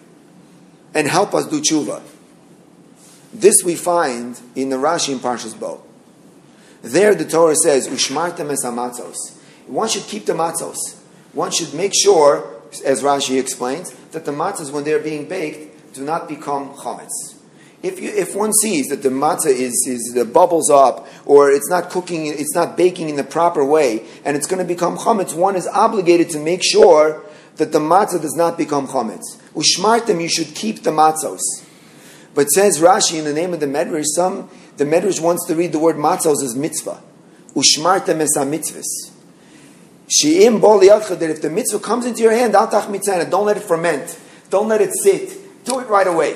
and 0.93 1.07
help 1.07 1.33
us 1.33 1.47
do 1.47 1.61
tshuva. 1.61 2.03
This 3.39 3.63
we 3.65 3.75
find 3.75 4.39
in 4.55 4.69
the 4.69 4.77
Rashi 4.77 5.11
in 5.11 5.19
Parshas 5.19 5.59
Bo. 5.59 5.83
There 6.81 7.13
the 7.13 7.25
Torah 7.25 7.55
says, 7.55 7.89
Ushmartem 7.89 8.49
es 8.49 8.63
amatzos. 8.63 9.15
One 9.67 9.89
should 9.89 10.03
keep 10.03 10.25
the 10.25 10.33
matzos. 10.33 10.77
One 11.33 11.51
should 11.51 11.73
make 11.73 11.91
sure, 11.93 12.61
as 12.85 13.03
Rashi 13.03 13.37
explains, 13.37 13.91
that 14.11 14.23
the 14.23 14.31
matzos, 14.31 14.71
when 14.71 14.85
they're 14.85 14.99
being 14.99 15.27
baked, 15.27 15.93
do 15.95 16.05
not 16.05 16.29
become 16.29 16.75
chametz. 16.75 17.35
If, 17.83 17.99
you, 17.99 18.09
if 18.09 18.35
one 18.35 18.53
sees 18.53 18.87
that 18.87 19.03
the 19.03 19.09
matzah 19.09 19.47
is, 19.47 19.85
is 19.85 20.13
the 20.15 20.23
bubbles 20.23 20.69
up, 20.69 21.05
or 21.25 21.51
it's 21.51 21.69
not 21.69 21.89
cooking, 21.89 22.27
it's 22.27 22.55
not 22.55 22.77
baking 22.77 23.09
in 23.09 23.17
the 23.17 23.23
proper 23.25 23.65
way, 23.65 24.05
and 24.23 24.37
it's 24.37 24.47
going 24.47 24.65
to 24.65 24.65
become 24.65 24.97
chametz, 24.97 25.35
one 25.35 25.57
is 25.57 25.67
obligated 25.67 26.29
to 26.29 26.39
make 26.39 26.63
sure 26.63 27.21
that 27.57 27.73
the 27.73 27.79
matzah 27.79 28.21
does 28.21 28.35
not 28.35 28.57
become 28.57 28.87
chametz. 28.87 29.41
Ushmartem, 29.55 30.21
you 30.21 30.29
should 30.29 30.55
keep 30.55 30.83
the 30.83 30.91
matzos. 30.91 31.64
But 32.35 32.51
says 32.51 32.79
Rashi 32.79 33.17
in 33.17 33.25
the 33.25 33.33
name 33.33 33.53
of 33.53 33.61
the 33.61 33.65
Medrash, 33.65 34.05
some 34.13 34.49
the 34.77 34.83
Medrash 34.83 35.21
wants 35.21 35.47
to 35.47 35.55
read 35.55 35.71
the 35.71 35.79
word 35.79 35.95
matzos 35.95 36.43
as 36.43 36.55
mitzvah. 36.55 37.01
Ushmartem 37.55 38.19
es 38.19 38.37
mitzvahs. 38.37 39.11
Shi'im 40.09 40.61
bol 40.61 40.79
that 40.79 41.29
if 41.29 41.41
the 41.41 41.49
mitzvah 41.49 41.79
comes 41.79 42.05
into 42.05 42.21
your 42.21 42.33
hand, 42.33 42.53
don't 42.53 43.45
let 43.45 43.57
it 43.57 43.63
ferment. 43.63 44.19
Don't 44.49 44.67
let 44.67 44.81
it 44.81 44.91
sit. 45.01 45.65
Do 45.65 45.79
it 45.79 45.87
right 45.87 46.05
away. 46.05 46.35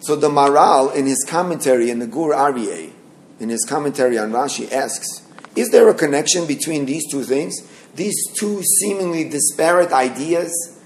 So 0.00 0.16
the 0.16 0.28
Maharal, 0.28 0.94
in 0.94 1.06
his 1.06 1.24
commentary 1.28 1.90
in 1.90 1.98
the 1.98 2.06
Gur 2.06 2.32
Aryeh, 2.32 2.90
in 3.38 3.48
his 3.48 3.64
commentary 3.64 4.16
on 4.16 4.32
Rashi, 4.32 4.70
asks, 4.72 5.22
is 5.54 5.70
there 5.70 5.88
a 5.88 5.94
connection 5.94 6.46
between 6.46 6.86
these 6.86 7.10
two 7.10 7.24
things? 7.24 7.60
These 7.94 8.32
two 8.34 8.62
seemingly 8.62 9.28
disparate 9.28 9.92
ideas 9.92 10.80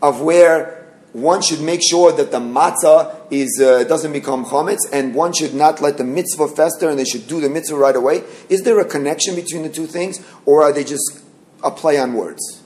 of 0.00 0.20
where 0.20 0.81
one 1.12 1.42
should 1.42 1.60
make 1.60 1.80
sure 1.82 2.10
that 2.12 2.30
the 2.30 2.40
matzah 2.40 3.14
is, 3.30 3.60
uh, 3.62 3.84
doesn't 3.84 4.12
become 4.12 4.46
chametz, 4.46 4.80
and 4.92 5.14
one 5.14 5.32
should 5.34 5.54
not 5.54 5.82
let 5.82 5.98
the 5.98 6.04
mitzvah 6.04 6.48
fester, 6.48 6.88
and 6.88 6.98
they 6.98 7.04
should 7.04 7.26
do 7.26 7.40
the 7.40 7.50
mitzvah 7.50 7.76
right 7.76 7.96
away. 7.96 8.22
Is 8.48 8.62
there 8.62 8.80
a 8.80 8.84
connection 8.84 9.34
between 9.34 9.62
the 9.62 9.68
two 9.68 9.86
things, 9.86 10.24
or 10.46 10.62
are 10.62 10.72
they 10.72 10.84
just 10.84 11.22
a 11.62 11.70
play 11.70 11.98
on 11.98 12.14
words? 12.14 12.62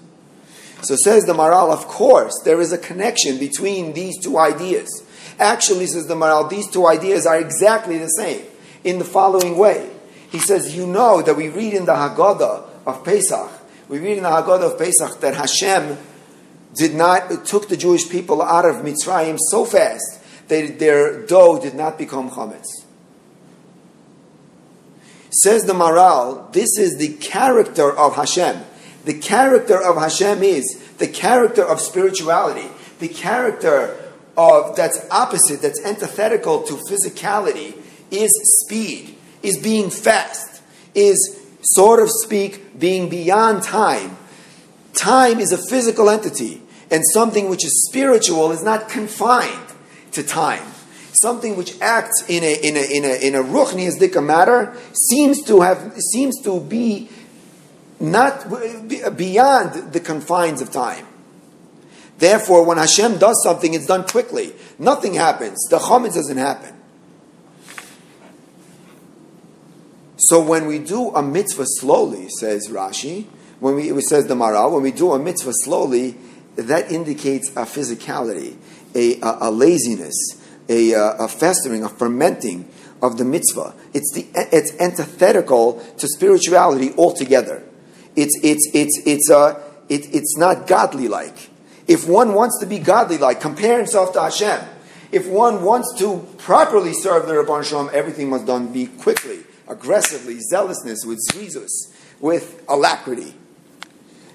So 0.83 0.95
says 0.95 1.25
the 1.25 1.33
Maharal, 1.33 1.73
of 1.73 1.89
course, 1.89 2.41
there 2.45 2.61
is 2.61 2.73
a 2.73 2.79
connection 2.79 3.39
between 3.39 3.95
these 3.95 4.23
two 4.23 4.39
ideas. 4.39 4.89
Actually, 5.41 5.87
says 5.87 6.07
the 6.07 6.15
Maharal, 6.15 6.49
these 6.49 6.71
two 6.71 6.87
ideas 6.87 7.27
are 7.27 7.41
exactly 7.41 7.99
the 7.99 8.09
same 8.09 8.43
in 8.85 8.99
the 8.99 9.05
following 9.05 9.59
way. 9.59 9.91
He 10.31 10.39
says, 10.39 10.77
You 10.77 10.87
know 10.87 11.21
that 11.23 11.35
we 11.35 11.49
read 11.49 11.75
in 11.75 11.87
the 11.87 11.95
Haggadah 11.95 12.69
of 12.87 13.05
Pesach, 13.05 13.51
we 13.89 13.99
read 13.99 14.19
in 14.19 14.23
the 14.23 14.29
Haggadah 14.29 14.73
of 14.73 14.79
Pesach 14.79 15.21
that 15.21 15.35
Hashem 15.35 15.99
did 16.77 16.95
not 16.95 17.47
took 17.47 17.69
the 17.69 17.77
Jewish 17.77 18.09
people 18.09 18.43
out 18.43 18.65
of 18.65 18.77
Mitzrayim 18.77 19.39
so 19.51 19.65
fast 19.65 20.21
that 20.49 20.79
their 20.79 21.27
dough 21.27 21.59
did 21.61 21.75
not 21.75 21.99
become 21.99 22.31
chametz. 22.31 22.67
Says 25.31 25.65
the 25.65 25.73
Maharal, 25.73 26.53
this 26.53 26.79
is 26.79 26.97
the 26.99 27.15
character 27.15 27.91
of 27.91 28.17
Hashem. 28.17 28.63
The 29.05 29.19
character 29.19 29.83
of 29.83 29.97
Hashem 29.97 30.43
is 30.43 30.83
the 30.99 31.09
character 31.09 31.65
of 31.65 31.81
spirituality, 31.81 32.69
the 32.99 33.09
character 33.09 34.13
of 34.37 34.77
that's 34.77 35.07
opposite, 35.11 35.63
that's 35.63 35.85
antithetical 35.85 36.63
to 36.63 36.75
physicality, 36.75 37.75
is 38.11 38.31
speed, 38.65 39.17
is 39.43 39.59
being 39.59 39.91
fast, 39.91 40.63
is 40.95 41.41
sort 41.63 42.01
of 42.01 42.09
speak 42.11 42.79
being 42.79 43.09
beyond 43.09 43.63
time. 43.63 44.17
Time 44.93 45.41
is 45.41 45.53
a 45.53 45.59
physical 45.59 46.09
entity 46.09 46.63
and 46.91 47.03
something 47.13 47.49
which 47.49 47.65
is 47.65 47.87
spiritual 47.89 48.53
is 48.53 48.63
not 48.63 48.89
confined 48.89 49.69
to 50.13 50.23
time. 50.23 50.63
Something 51.13 51.57
which 51.57 51.81
acts 51.81 52.25
in 52.29 52.45
a 52.45 52.55
in 52.55 52.77
a 52.77 52.97
in 52.97 53.05
a 53.05 53.27
in 53.27 53.35
a 53.35 53.43
ruchniisdika 53.43 54.25
matter 54.25 54.77
seems 54.93 55.43
to 55.45 55.63
have 55.63 55.95
seems 56.13 56.41
to 56.43 56.61
be 56.61 57.09
not 57.99 58.49
beyond 59.17 59.93
the 59.93 60.01
confines 60.01 60.61
of 60.61 60.71
time. 60.71 61.07
Therefore, 62.19 62.65
when 62.65 62.79
Hashem 62.79 63.19
does 63.19 63.43
something, 63.43 63.75
it's 63.75 63.87
done 63.87 64.05
quickly. 64.05 64.53
Nothing 64.79 65.15
happens. 65.15 65.59
The 65.71 65.79
chometz 65.79 66.15
doesn't 66.15 66.39
happen. 66.39 66.75
So 70.17 70.43
when 70.43 70.67
we 70.67 70.79
do 70.79 71.11
a 71.11 71.23
mitzvah 71.23 71.67
slowly, 71.67 72.29
says 72.29 72.69
Rashi, 72.69 73.27
when 73.61 73.75
we 73.75 73.91
it 73.91 74.03
says 74.03 74.27
the 74.27 74.35
Maharal, 74.35 74.73
when 74.73 74.83
we 74.83 74.93
do 74.93 75.13
a 75.13 75.19
mitzvah 75.19 75.53
slowly, 75.53 76.17
that 76.57 76.91
indicates 76.91 77.51
a 77.51 77.65
physicality, 77.65 78.57
a, 78.95 79.21
a, 79.21 79.49
a 79.49 79.51
laziness, 79.51 80.15
a, 80.69 80.93
a, 80.93 81.29
festering, 81.29 81.85
a 81.85 81.89
fermenting 81.89 82.69
of 83.03 83.19
the 83.19 83.25
mitzvah. 83.25 83.75
It's, 83.93 84.13
the, 84.15 84.27
it's 84.53 84.75
antithetical 84.81 85.85
to 85.99 86.09
spirituality 86.09 86.93
altogether. 86.97 87.63
It's, 88.17 88.39
it's, 88.43 88.71
it's, 88.75 89.01
it's, 89.07 89.31
uh, 89.31 89.63
it, 89.89 90.15
it's 90.15 90.37
not 90.37 90.67
godly 90.67 91.09
like. 91.09 91.51
If 91.87 92.09
one 92.09 92.35
wants 92.35 92.59
to 92.61 92.67
be 92.67 92.79
godly 92.79 93.19
like, 93.19 93.41
compare 93.41 93.79
himself 93.79 94.13
to 94.15 94.23
Hashem. 94.23 94.61
If 95.13 95.29
one 95.29 95.63
wants 95.63 95.95
to 95.99 96.27
properly 96.39 96.93
serve 96.93 97.29
the 97.29 97.35
Rabban 97.35 97.65
Shalom, 97.65 97.91
everything 97.93 98.29
must 98.29 98.47
done 98.47 98.73
be 98.73 98.87
quickly, 98.87 99.41
aggressively, 99.69 100.41
zealousness, 100.41 101.05
with 101.05 101.21
zrizus, 101.31 101.71
with 102.21 102.65
alacrity. 102.69 103.35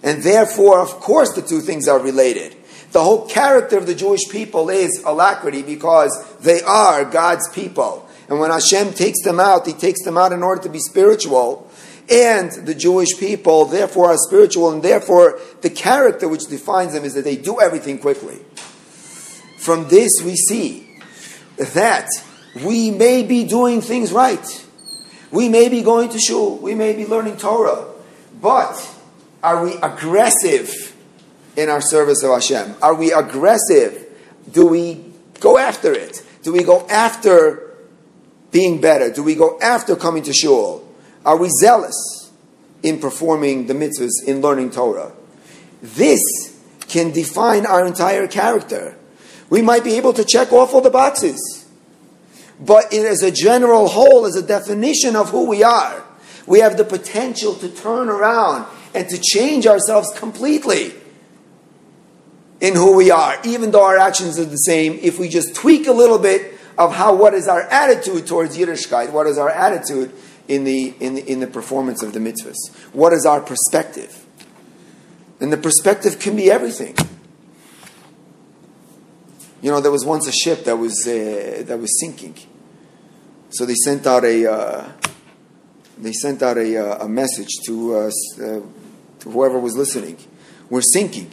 And 0.04 0.24
therefore, 0.24 0.80
of 0.80 0.90
course, 1.00 1.34
the 1.34 1.42
two 1.42 1.62
things 1.62 1.88
are 1.88 2.00
related. 2.00 2.56
The 2.92 3.04
whole 3.04 3.28
character 3.28 3.78
of 3.78 3.88
the 3.88 3.96
Jewish 3.96 4.28
people 4.30 4.70
is 4.70 5.02
alacrity 5.06 5.62
because 5.62 6.12
they 6.42 6.62
are 6.62 7.06
God's 7.06 7.48
people. 7.50 8.08
And 8.28 8.40
when 8.40 8.52
Hashem 8.52 8.94
takes 8.94 9.22
them 9.24 9.40
out, 9.40 9.68
He 9.68 9.74
takes 9.74 10.04
them 10.04 10.18
out 10.18 10.34
in 10.34 10.44
order 10.44 10.62
to 10.64 10.70
be 10.70 10.80
spiritual. 10.80 11.70
And 12.10 12.52
the 12.66 12.76
Jewish 12.76 13.18
people, 13.18 13.66
therefore, 13.66 14.10
are 14.10 14.18
spiritual, 14.18 14.72
and 14.72 14.84
therefore, 14.84 15.40
the 15.62 15.70
character 15.70 16.28
which 16.28 16.48
defines 16.48 16.94
them 16.94 17.06
is 17.06 17.14
that 17.14 17.24
they 17.24 17.38
do 17.38 17.62
everything 17.62 18.00
quickly. 18.00 18.40
From 19.58 19.88
this, 19.88 20.12
we 20.24 20.36
see 20.36 20.90
that 21.58 22.10
we 22.66 22.92
may 22.92 23.24
be 23.24 23.46
doing 23.46 23.80
things 23.80 24.12
right. 24.12 24.66
We 25.32 25.48
may 25.48 25.70
be 25.70 25.84
going 25.84 26.10
to 26.10 26.20
shul. 26.20 26.58
We 26.58 26.76
may 26.76 26.94
be 26.94 27.06
learning 27.06 27.38
Torah. 27.38 27.88
But 28.42 28.91
are 29.44 29.64
we 29.64 29.74
aggressive 29.76 30.96
in 31.56 31.70
our 31.70 31.82
service 31.82 32.24
of 32.24 32.32
Hashem? 32.32 32.76
Are 32.82 32.96
we 32.96 33.12
aggressive? 33.12 34.08
Do 34.52 34.68
we 34.68 35.04
go 35.40 35.58
after 35.58 35.94
it? 35.94 36.24
Do 36.44 36.54
we 36.54 36.64
go 36.64 36.88
after 36.88 37.76
being 38.52 38.82
better? 38.82 39.12
Do 39.12 39.24
we 39.24 39.36
go 39.36 39.60
after 39.60 39.96
coming 39.96 40.24
to 40.24 40.34
shul? 40.34 40.88
Are 41.26 41.38
we 41.38 41.50
zealous 41.60 42.32
in 42.84 43.00
performing 43.00 43.68
the 43.68 43.74
mitzvahs, 43.74 44.24
in 44.26 44.42
learning 44.42 44.72
Torah? 44.72 45.14
This 45.82 46.22
can 46.88 47.12
define 47.12 47.66
our 47.66 47.86
entire 47.86 48.28
character. 48.28 48.98
We 49.50 49.62
might 49.62 49.84
be 49.84 49.96
able 49.96 50.14
to 50.14 50.24
check 50.24 50.52
off 50.52 50.74
all 50.74 50.82
the 50.82 50.90
boxes, 50.90 51.68
but 52.60 52.94
it 52.94 53.06
as 53.06 53.24
a 53.24 53.32
general 53.32 53.88
whole, 53.88 54.26
as 54.26 54.36
a 54.36 54.42
definition 54.42 55.16
of 55.16 55.30
who 55.30 55.48
we 55.48 55.64
are, 55.64 56.04
we 56.46 56.60
have 56.60 56.78
the 56.78 56.84
potential 56.84 57.56
to 57.56 57.70
turn 57.70 58.10
around 58.10 58.66
and 58.94 59.08
to 59.10 59.18
change 59.18 59.68
ourselves 59.68 60.12
completely 60.18 60.94
in 62.60 62.76
who 62.76 62.96
we 62.96 63.10
are, 63.10 63.38
even 63.44 63.72
though 63.72 63.84
our 63.84 63.98
actions 63.98 64.38
are 64.38 64.46
the 64.46 64.56
same, 64.56 65.00
if 65.02 65.20
we 65.20 65.28
just 65.28 65.56
tweak 65.56 65.88
a 65.88 65.92
little 65.92 66.20
bit 66.20 66.54
of 66.78 66.94
how 66.94 67.14
what 67.16 67.34
is 67.34 67.48
our 67.48 67.62
attitude 67.64 68.28
towards 68.28 68.58
Yiddishkeit, 68.58 69.12
what 69.12 69.28
is 69.28 69.38
our 69.38 69.50
attitude 69.50 70.14
in 70.48 70.64
the, 70.64 70.94
in 71.00 71.16
the, 71.16 71.32
in 71.32 71.40
the 71.40 71.48
performance 71.48 72.04
of 72.04 72.14
the 72.14 72.20
mitzvahs, 72.20 72.76
what 72.94 73.14
is 73.14 73.26
our 73.26 73.42
perspective. 73.42 74.26
And 75.40 75.52
the 75.52 75.58
perspective 75.58 76.20
can 76.20 76.36
be 76.36 76.52
everything. 76.52 76.96
You 79.62 79.72
know, 79.72 79.80
there 79.80 79.92
was 79.92 80.06
once 80.06 80.28
a 80.28 80.32
ship 80.32 80.66
that 80.66 80.76
was, 80.76 81.08
uh, 81.08 81.64
that 81.66 81.80
was 81.80 82.00
sinking. 82.00 82.36
So 83.50 83.66
they 83.66 83.76
sent 83.76 84.06
out 84.06 84.24
a, 84.24 84.52
uh, 84.52 84.92
they 85.98 86.14
sent 86.14 86.42
out 86.42 86.58
a, 86.58 86.78
uh, 86.78 87.06
a 87.06 87.10
message 87.10 87.50
to, 87.66 87.96
uh, 87.96 88.12
to 89.22 89.32
whoever 89.32 89.60
was 89.60 89.76
listening. 89.76 90.18
We're 90.70 90.82
sinking. 90.82 91.32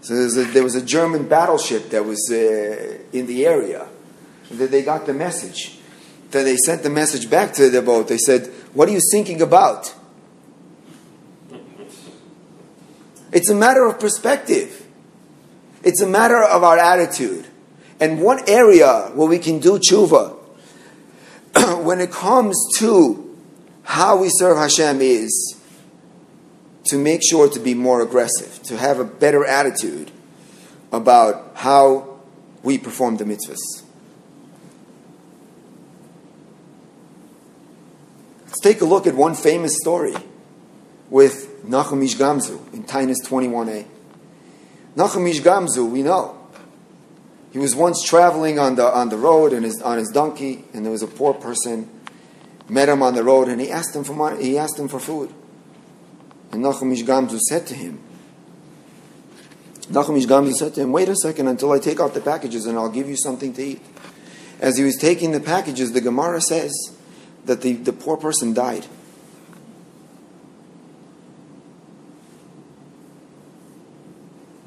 So 0.00 0.14
a, 0.14 0.44
there 0.44 0.62
was 0.62 0.74
a 0.74 0.82
German 0.82 1.28
battleship 1.28 1.90
that 1.90 2.04
was 2.04 2.30
uh, 2.30 2.98
in 3.12 3.26
the 3.26 3.46
area. 3.46 3.88
That 4.50 4.70
they 4.70 4.82
got 4.82 5.06
the 5.06 5.14
message. 5.14 5.78
Then 6.30 6.44
they 6.44 6.56
sent 6.56 6.82
the 6.82 6.90
message 6.90 7.28
back 7.28 7.52
to 7.54 7.68
the 7.68 7.82
boat. 7.82 8.08
They 8.08 8.18
said, 8.18 8.46
"What 8.74 8.88
are 8.88 8.92
you 8.92 9.00
thinking 9.10 9.42
about?" 9.42 9.92
It's 13.32 13.50
a 13.50 13.54
matter 13.54 13.84
of 13.86 13.98
perspective. 13.98 14.86
It's 15.82 16.00
a 16.00 16.06
matter 16.06 16.42
of 16.42 16.62
our 16.62 16.78
attitude. 16.78 17.46
And 17.98 18.20
one 18.20 18.40
area 18.48 19.10
where 19.14 19.28
we 19.28 19.38
can 19.38 19.58
do 19.58 19.78
tshuva, 19.78 20.36
when 21.84 22.00
it 22.00 22.10
comes 22.10 22.56
to 22.78 23.36
how 23.82 24.18
we 24.18 24.28
serve 24.30 24.58
Hashem 24.58 25.00
is 25.00 25.56
to 26.86 26.98
make 26.98 27.20
sure 27.28 27.48
to 27.48 27.60
be 27.60 27.74
more 27.74 28.00
aggressive, 28.02 28.62
to 28.64 28.76
have 28.76 28.98
a 28.98 29.04
better 29.04 29.44
attitude 29.44 30.10
about 30.92 31.52
how 31.54 32.18
we 32.62 32.78
perform 32.78 33.16
the 33.16 33.24
mitzvahs. 33.24 33.82
Let's 38.46 38.60
take 38.60 38.80
a 38.80 38.84
look 38.84 39.06
at 39.06 39.14
one 39.14 39.34
famous 39.34 39.76
story 39.80 40.14
with 41.10 41.64
Nachum 41.64 42.04
Ish 42.04 42.16
Gamzu 42.16 42.72
in 42.72 42.84
Taanis 42.84 43.16
21a. 43.24 43.84
Nachum 44.96 45.28
Ish 45.28 45.42
Gamzu, 45.42 45.90
we 45.90 46.02
know. 46.02 46.38
He 47.52 47.58
was 47.58 47.74
once 47.74 48.02
traveling 48.02 48.58
on 48.58 48.76
the, 48.76 48.84
on 48.84 49.08
the 49.08 49.16
road 49.16 49.52
and 49.52 49.64
his, 49.64 49.80
on 49.82 49.98
his 49.98 50.10
donkey, 50.10 50.64
and 50.72 50.84
there 50.84 50.92
was 50.92 51.02
a 51.02 51.06
poor 51.06 51.34
person 51.34 51.88
met 52.68 52.88
him 52.88 53.02
on 53.02 53.14
the 53.14 53.22
road, 53.22 53.48
and 53.48 53.60
he 53.60 53.70
asked 53.70 53.94
him 53.94 54.04
for 54.04 54.14
money, 54.14 54.42
he 54.42 54.58
asked 54.58 54.78
him 54.78 54.88
for 54.88 54.98
food. 54.98 55.32
And 56.52 56.64
Nachum 56.64 56.94
Gamzu 57.04 57.38
said 57.40 57.66
to 57.68 57.74
him, 57.74 58.00
Nachum 59.90 60.20
Gamzu 60.24 60.52
said 60.54 60.74
to 60.74 60.82
him, 60.82 60.92
wait 60.92 61.08
a 61.08 61.16
second 61.16 61.48
until 61.48 61.72
I 61.72 61.78
take 61.78 62.00
out 62.00 62.14
the 62.14 62.20
packages 62.20 62.66
and 62.66 62.78
I'll 62.78 62.90
give 62.90 63.08
you 63.08 63.16
something 63.16 63.52
to 63.54 63.62
eat. 63.62 63.82
As 64.60 64.76
he 64.78 64.84
was 64.84 64.96
taking 64.96 65.32
the 65.32 65.40
packages, 65.40 65.92
the 65.92 66.00
Gemara 66.00 66.40
says 66.40 66.72
that 67.44 67.60
the, 67.62 67.74
the 67.74 67.92
poor 67.92 68.16
person 68.16 68.54
died. 68.54 68.86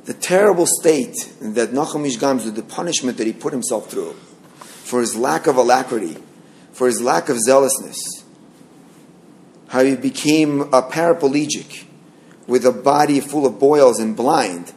the 0.10 0.16
terrible 0.16 0.66
state 0.66 1.14
that 1.40 1.70
Nachum 1.70 2.04
Gamzu, 2.18 2.56
the 2.56 2.64
punishment 2.64 3.20
that 3.20 3.28
he 3.28 3.32
put 3.32 3.54
himself 3.54 3.92
through 3.92 4.14
for 4.14 5.02
his 5.02 5.16
lack 5.16 5.46
of 5.46 5.56
alacrity, 5.56 6.18
for 6.72 6.88
his 6.88 7.00
lack 7.00 7.30
of 7.30 7.38
zealousness, 7.38 8.19
how 9.70 9.84
he 9.84 9.96
became 9.96 10.62
a 10.74 10.82
paraplegic 10.82 11.86
with 12.48 12.66
a 12.66 12.72
body 12.72 13.20
full 13.20 13.46
of 13.46 13.60
boils 13.60 14.00
and 14.00 14.16
blind 14.16 14.74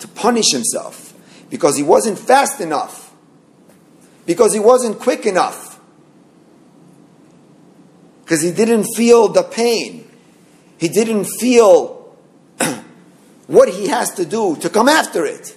to 0.00 0.08
punish 0.08 0.50
himself 0.50 1.14
because 1.48 1.76
he 1.76 1.82
wasn't 1.82 2.18
fast 2.18 2.60
enough, 2.60 3.14
because 4.26 4.52
he 4.52 4.58
wasn't 4.58 4.98
quick 4.98 5.26
enough, 5.26 5.78
because 8.24 8.42
he 8.42 8.50
didn't 8.50 8.84
feel 8.96 9.28
the 9.28 9.44
pain, 9.44 10.10
he 10.76 10.88
didn't 10.88 11.26
feel 11.26 12.16
what 13.46 13.68
he 13.68 13.86
has 13.86 14.10
to 14.14 14.24
do 14.24 14.56
to 14.56 14.68
come 14.68 14.88
after 14.88 15.24
it. 15.24 15.56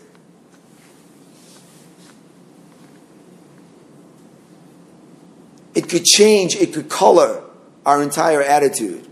It 5.74 5.90
could 5.90 6.06
change, 6.06 6.56
it 6.56 6.72
could 6.72 6.88
color 6.88 7.45
our 7.86 8.02
entire 8.02 8.42
attitude. 8.42 9.08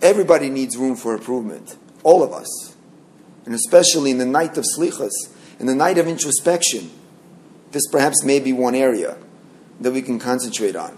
Everybody 0.00 0.50
needs 0.50 0.76
room 0.76 0.96
for 0.96 1.14
improvement, 1.14 1.76
all 2.02 2.22
of 2.22 2.32
us. 2.32 2.74
And 3.44 3.54
especially 3.54 4.10
in 4.10 4.18
the 4.18 4.26
night 4.26 4.56
of 4.56 4.64
slichos, 4.76 5.10
in 5.58 5.66
the 5.66 5.74
night 5.74 5.98
of 5.98 6.06
introspection, 6.06 6.90
this 7.72 7.86
perhaps 7.88 8.24
may 8.24 8.40
be 8.40 8.52
one 8.52 8.74
area 8.74 9.16
that 9.80 9.92
we 9.92 10.02
can 10.02 10.18
concentrate 10.18 10.76
on 10.76 10.96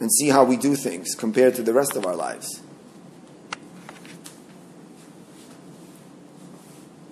and 0.00 0.10
see 0.12 0.28
how 0.28 0.44
we 0.44 0.56
do 0.56 0.74
things 0.74 1.14
compared 1.14 1.54
to 1.54 1.62
the 1.62 1.72
rest 1.72 1.96
of 1.96 2.06
our 2.06 2.16
lives. 2.16 2.62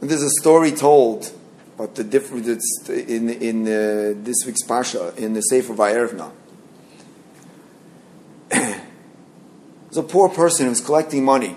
And 0.00 0.10
There's 0.10 0.22
a 0.22 0.30
story 0.40 0.72
told 0.72 1.32
about 1.74 1.94
the 1.94 2.04
difference 2.04 2.88
in 2.88 3.28
in 3.28 3.62
uh, 3.64 4.14
this 4.16 4.36
week's 4.46 4.62
parsha 4.62 5.16
in 5.16 5.34
the 5.34 5.40
Sefer 5.42 5.74
Vayerevna. 5.74 6.30
There's 9.96 10.04
a 10.04 10.12
poor 10.12 10.28
person 10.28 10.66
who's 10.66 10.82
collecting 10.82 11.24
money. 11.24 11.56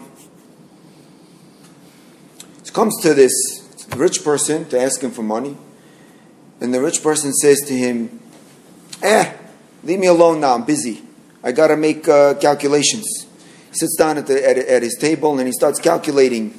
Comes 2.72 3.02
to 3.02 3.14
this 3.14 3.34
rich 3.98 4.24
person 4.24 4.64
to 4.70 4.80
ask 4.80 5.02
him 5.02 5.12
for 5.12 5.24
money, 5.24 5.58
and 6.62 6.74
the 6.74 6.80
rich 6.80 7.04
person 7.04 7.34
says 7.34 7.60
to 7.68 7.74
him, 7.74 8.22
"Eh, 9.02 9.34
leave 9.84 10.00
me 10.00 10.08
alone 10.08 10.40
now. 10.40 10.56
I'm 10.56 10.64
busy. 10.64 11.02
I 11.44 11.52
got 11.52 11.68
to 11.68 11.76
make 11.76 12.08
uh, 12.08 12.36
calculations." 12.36 13.28
He 13.72 13.74
sits 13.74 13.98
down 13.98 14.20
at, 14.20 14.28
the, 14.28 14.50
at, 14.50 14.58
at 14.58 14.84
his 14.84 14.98
table 14.98 15.38
and 15.38 15.46
he 15.46 15.52
starts 15.52 15.82
calculating 15.82 16.54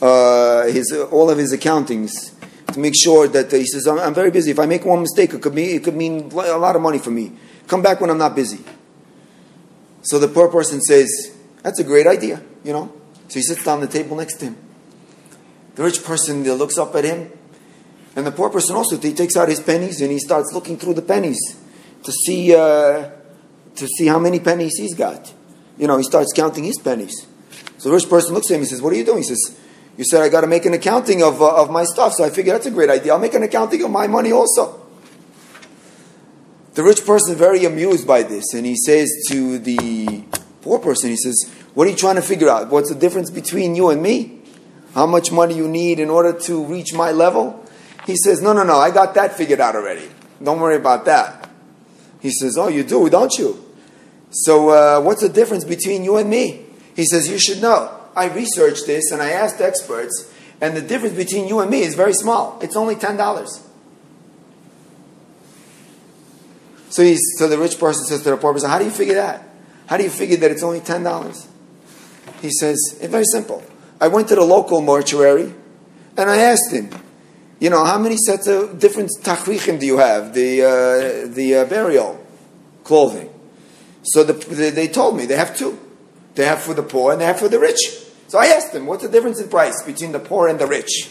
uh, 0.00 0.64
his 0.68 0.90
all 1.10 1.28
of 1.28 1.36
his 1.36 1.52
accountings 1.52 2.32
to 2.72 2.80
make 2.80 2.94
sure 2.96 3.28
that 3.28 3.52
uh, 3.52 3.56
he 3.58 3.66
says, 3.66 3.86
I'm, 3.86 3.98
I'm, 3.98 4.14
very 4.14 4.30
busy. 4.30 4.52
If 4.52 4.58
I 4.58 4.64
make 4.64 4.86
one 4.86 5.02
mistake, 5.02 5.34
it 5.34 5.42
could, 5.42 5.54
be, 5.54 5.74
it 5.74 5.84
could 5.84 5.94
mean 5.94 6.30
a 6.32 6.56
lot 6.56 6.74
of 6.74 6.80
money 6.80 6.98
for 6.98 7.10
me. 7.10 7.32
Come 7.66 7.82
back 7.82 8.00
when 8.00 8.08
I'm 8.08 8.18
not 8.18 8.34
busy. 8.34 8.64
So 10.06 10.20
the 10.20 10.28
poor 10.28 10.48
person 10.48 10.80
says, 10.80 11.36
That's 11.62 11.80
a 11.80 11.84
great 11.84 12.06
idea, 12.06 12.40
you 12.62 12.72
know. 12.72 12.92
So 13.28 13.40
he 13.40 13.42
sits 13.42 13.64
down 13.64 13.80
the 13.80 13.88
table 13.88 14.16
next 14.16 14.36
to 14.36 14.46
him. 14.46 14.56
The 15.74 15.82
rich 15.82 16.04
person 16.04 16.44
looks 16.44 16.78
up 16.78 16.94
at 16.94 17.04
him, 17.04 17.30
and 18.14 18.24
the 18.24 18.30
poor 18.30 18.48
person 18.48 18.76
also 18.76 18.98
he 18.98 19.12
takes 19.12 19.36
out 19.36 19.48
his 19.48 19.60
pennies 19.60 20.00
and 20.00 20.10
he 20.10 20.18
starts 20.18 20.52
looking 20.54 20.78
through 20.78 20.94
the 20.94 21.02
pennies 21.02 21.38
to 22.04 22.12
see 22.12 22.54
uh, 22.54 23.10
to 23.74 23.86
see 23.98 24.06
how 24.06 24.20
many 24.20 24.38
pennies 24.38 24.76
he's 24.78 24.94
got. 24.94 25.34
You 25.76 25.88
know, 25.88 25.98
he 25.98 26.04
starts 26.04 26.32
counting 26.32 26.64
his 26.64 26.78
pennies. 26.78 27.26
So 27.78 27.88
the 27.90 27.96
rich 27.96 28.08
person 28.08 28.32
looks 28.32 28.50
at 28.50 28.54
him. 28.54 28.60
He 28.60 28.66
says, 28.66 28.80
"What 28.80 28.92
are 28.92 28.96
you 28.96 29.04
doing?" 29.04 29.18
He 29.18 29.24
says, 29.24 29.58
you 29.96 30.04
said 30.04 30.22
I 30.22 30.28
got 30.28 30.42
to 30.42 30.46
make 30.46 30.66
an 30.66 30.74
accounting 30.74 31.22
of, 31.22 31.40
uh, 31.40 31.62
of 31.62 31.70
my 31.70 31.84
stuff, 31.84 32.12
so 32.12 32.24
I 32.24 32.30
figured 32.30 32.54
that's 32.54 32.66
a 32.66 32.70
great 32.70 32.90
idea. 32.90 33.12
I'll 33.12 33.18
make 33.18 33.34
an 33.34 33.42
accounting 33.42 33.82
of 33.82 33.90
my 33.90 34.06
money 34.06 34.30
also. 34.30 34.85
The 36.76 36.84
rich 36.84 37.04
person 37.04 37.34
very 37.34 37.64
amused 37.64 38.06
by 38.06 38.22
this, 38.22 38.54
and 38.54 38.64
he 38.64 38.76
says 38.76 39.10
to 39.30 39.58
the 39.58 40.22
poor 40.62 40.78
person, 40.78 41.10
he 41.10 41.16
says, 41.16 41.50
"What 41.74 41.88
are 41.88 41.90
you 41.90 41.96
trying 41.96 42.16
to 42.16 42.22
figure 42.22 42.48
out? 42.48 42.70
What's 42.70 42.90
the 42.90 42.94
difference 42.94 43.30
between 43.30 43.74
you 43.74 43.90
and 43.90 44.00
me? 44.00 44.42
How 44.94 45.06
much 45.06 45.32
money 45.32 45.54
you 45.54 45.66
need 45.66 45.98
in 45.98 46.10
order 46.10 46.32
to 46.32 46.64
reach 46.64 46.94
my 46.94 47.10
level?" 47.10 47.64
He 48.06 48.14
says, 48.16 48.40
"No, 48.40 48.52
no, 48.52 48.62
no. 48.62 48.76
I 48.76 48.90
got 48.90 49.14
that 49.14 49.36
figured 49.36 49.58
out 49.58 49.74
already. 49.74 50.08
Don't 50.40 50.60
worry 50.60 50.76
about 50.76 51.06
that." 51.06 51.48
He 52.20 52.30
says, 52.30 52.56
"Oh, 52.56 52.68
you 52.68 52.84
do, 52.84 53.10
don't 53.10 53.36
you?" 53.38 53.66
So, 54.30 54.68
uh, 54.68 55.00
what's 55.00 55.22
the 55.22 55.28
difference 55.28 55.64
between 55.64 56.04
you 56.04 56.16
and 56.18 56.28
me? 56.28 56.66
He 56.94 57.04
says, 57.04 57.28
You 57.28 57.38
should 57.38 57.62
know. 57.62 57.90
I 58.14 58.26
researched 58.28 58.86
this 58.86 59.10
and 59.10 59.22
I 59.22 59.30
asked 59.30 59.60
experts, 59.60 60.32
and 60.60 60.76
the 60.76 60.80
difference 60.80 61.14
between 61.14 61.48
you 61.48 61.60
and 61.60 61.70
me 61.70 61.82
is 61.82 61.94
very 61.94 62.14
small. 62.14 62.58
It's 62.62 62.76
only 62.76 62.96
$10. 62.96 63.65
So 66.96 67.14
so 67.36 67.46
the 67.46 67.58
rich 67.58 67.78
person 67.78 68.06
says 68.06 68.22
to 68.22 68.30
the 68.30 68.38
poor 68.38 68.54
person, 68.54 68.70
"How 68.70 68.78
do 68.78 68.86
you 68.86 68.90
figure 68.90 69.16
that? 69.16 69.46
How 69.86 69.98
do 69.98 70.04
you 70.04 70.08
figure 70.08 70.38
that 70.38 70.50
it's 70.50 70.62
only 70.62 70.80
ten 70.80 71.02
dollars?" 71.02 71.46
He 72.40 72.50
says, 72.50 72.78
"It's 73.02 73.12
very 73.12 73.26
simple. 73.30 73.62
I 74.00 74.08
went 74.08 74.28
to 74.28 74.34
the 74.34 74.44
local 74.44 74.80
mortuary, 74.80 75.52
and 76.16 76.30
I 76.30 76.38
asked 76.38 76.72
him, 76.72 76.88
you 77.60 77.68
know, 77.68 77.84
how 77.84 77.98
many 77.98 78.16
sets 78.16 78.46
of 78.46 78.78
different 78.78 79.10
tachrichim 79.20 79.78
do 79.78 79.84
you 79.84 79.98
have? 79.98 80.32
The 80.32 80.62
uh, 80.62 81.34
the 81.34 81.56
uh, 81.56 81.64
burial 81.66 82.18
clothing." 82.82 83.28
So 84.02 84.24
the, 84.24 84.32
they 84.32 84.88
told 84.88 85.18
me 85.18 85.26
they 85.26 85.36
have 85.36 85.54
two. 85.54 85.78
They 86.34 86.46
have 86.46 86.62
for 86.62 86.72
the 86.72 86.82
poor 86.82 87.12
and 87.12 87.20
they 87.20 87.26
have 87.26 87.38
for 87.38 87.48
the 87.48 87.58
rich. 87.58 87.80
So 88.28 88.38
I 88.38 88.46
asked 88.46 88.72
them, 88.72 88.86
what's 88.86 89.02
the 89.02 89.08
difference 89.10 89.38
in 89.40 89.48
price 89.48 89.82
between 89.82 90.12
the 90.12 90.18
poor 90.18 90.48
and 90.48 90.58
the 90.58 90.66
rich? 90.66 91.10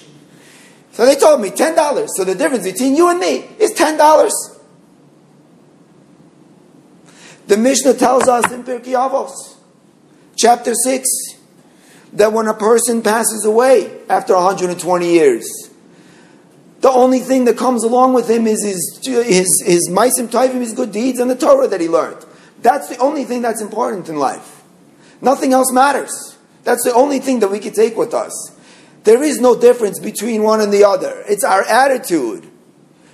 So 0.93 1.05
they 1.05 1.15
told 1.15 1.41
me 1.41 1.49
$10. 1.49 2.07
So 2.15 2.23
the 2.23 2.35
difference 2.35 2.63
between 2.63 2.95
you 2.95 3.09
and 3.09 3.19
me 3.19 3.49
is 3.59 3.73
$10. 3.73 4.54
The 7.47 7.58
Mishnah 7.58 7.93
tells 7.95 8.27
us 8.27 8.51
in 8.51 8.63
Pirkei 8.63 8.93
Avos, 8.93 9.34
chapter 10.36 10.73
6, 10.73 11.08
that 12.13 12.34
when 12.34 12.47
a 12.47 12.53
person 12.53 13.01
passes 13.01 13.45
away 13.45 13.99
after 14.10 14.34
120 14.34 15.12
years, 15.12 15.47
the 16.81 16.89
only 16.89 17.19
thing 17.19 17.45
that 17.45 17.58
comes 17.58 17.84
along 17.84 18.13
with 18.13 18.29
him 18.29 18.47
is 18.47 18.63
his, 18.63 18.99
his, 19.03 19.63
his 19.65 19.89
Maisim 19.89 20.27
Taivim, 20.27 20.62
his 20.62 20.73
good 20.73 20.91
deeds, 20.91 21.19
and 21.19 21.29
the 21.29 21.36
Torah 21.36 21.67
that 21.67 21.81
he 21.81 21.89
learned. 21.89 22.25
That's 22.62 22.89
the 22.89 22.97
only 22.97 23.25
thing 23.25 23.41
that's 23.41 23.62
important 23.62 24.10
in 24.10 24.17
life. 24.17 24.63
Nothing 25.21 25.53
else 25.53 25.71
matters. 25.71 26.38
That's 26.63 26.84
the 26.84 26.93
only 26.93 27.19
thing 27.19 27.39
that 27.39 27.49
we 27.49 27.60
can 27.60 27.73
take 27.73 27.95
with 27.95 28.13
us. 28.13 28.51
There 29.03 29.23
is 29.23 29.39
no 29.39 29.60
difference 29.60 29.99
between 29.99 30.41
one 30.41 30.62
and 30.62 30.73
the 30.73 30.84
other. 30.84 31.23
It's 31.27 31.43
our 31.43 31.63
attitude 31.63 32.49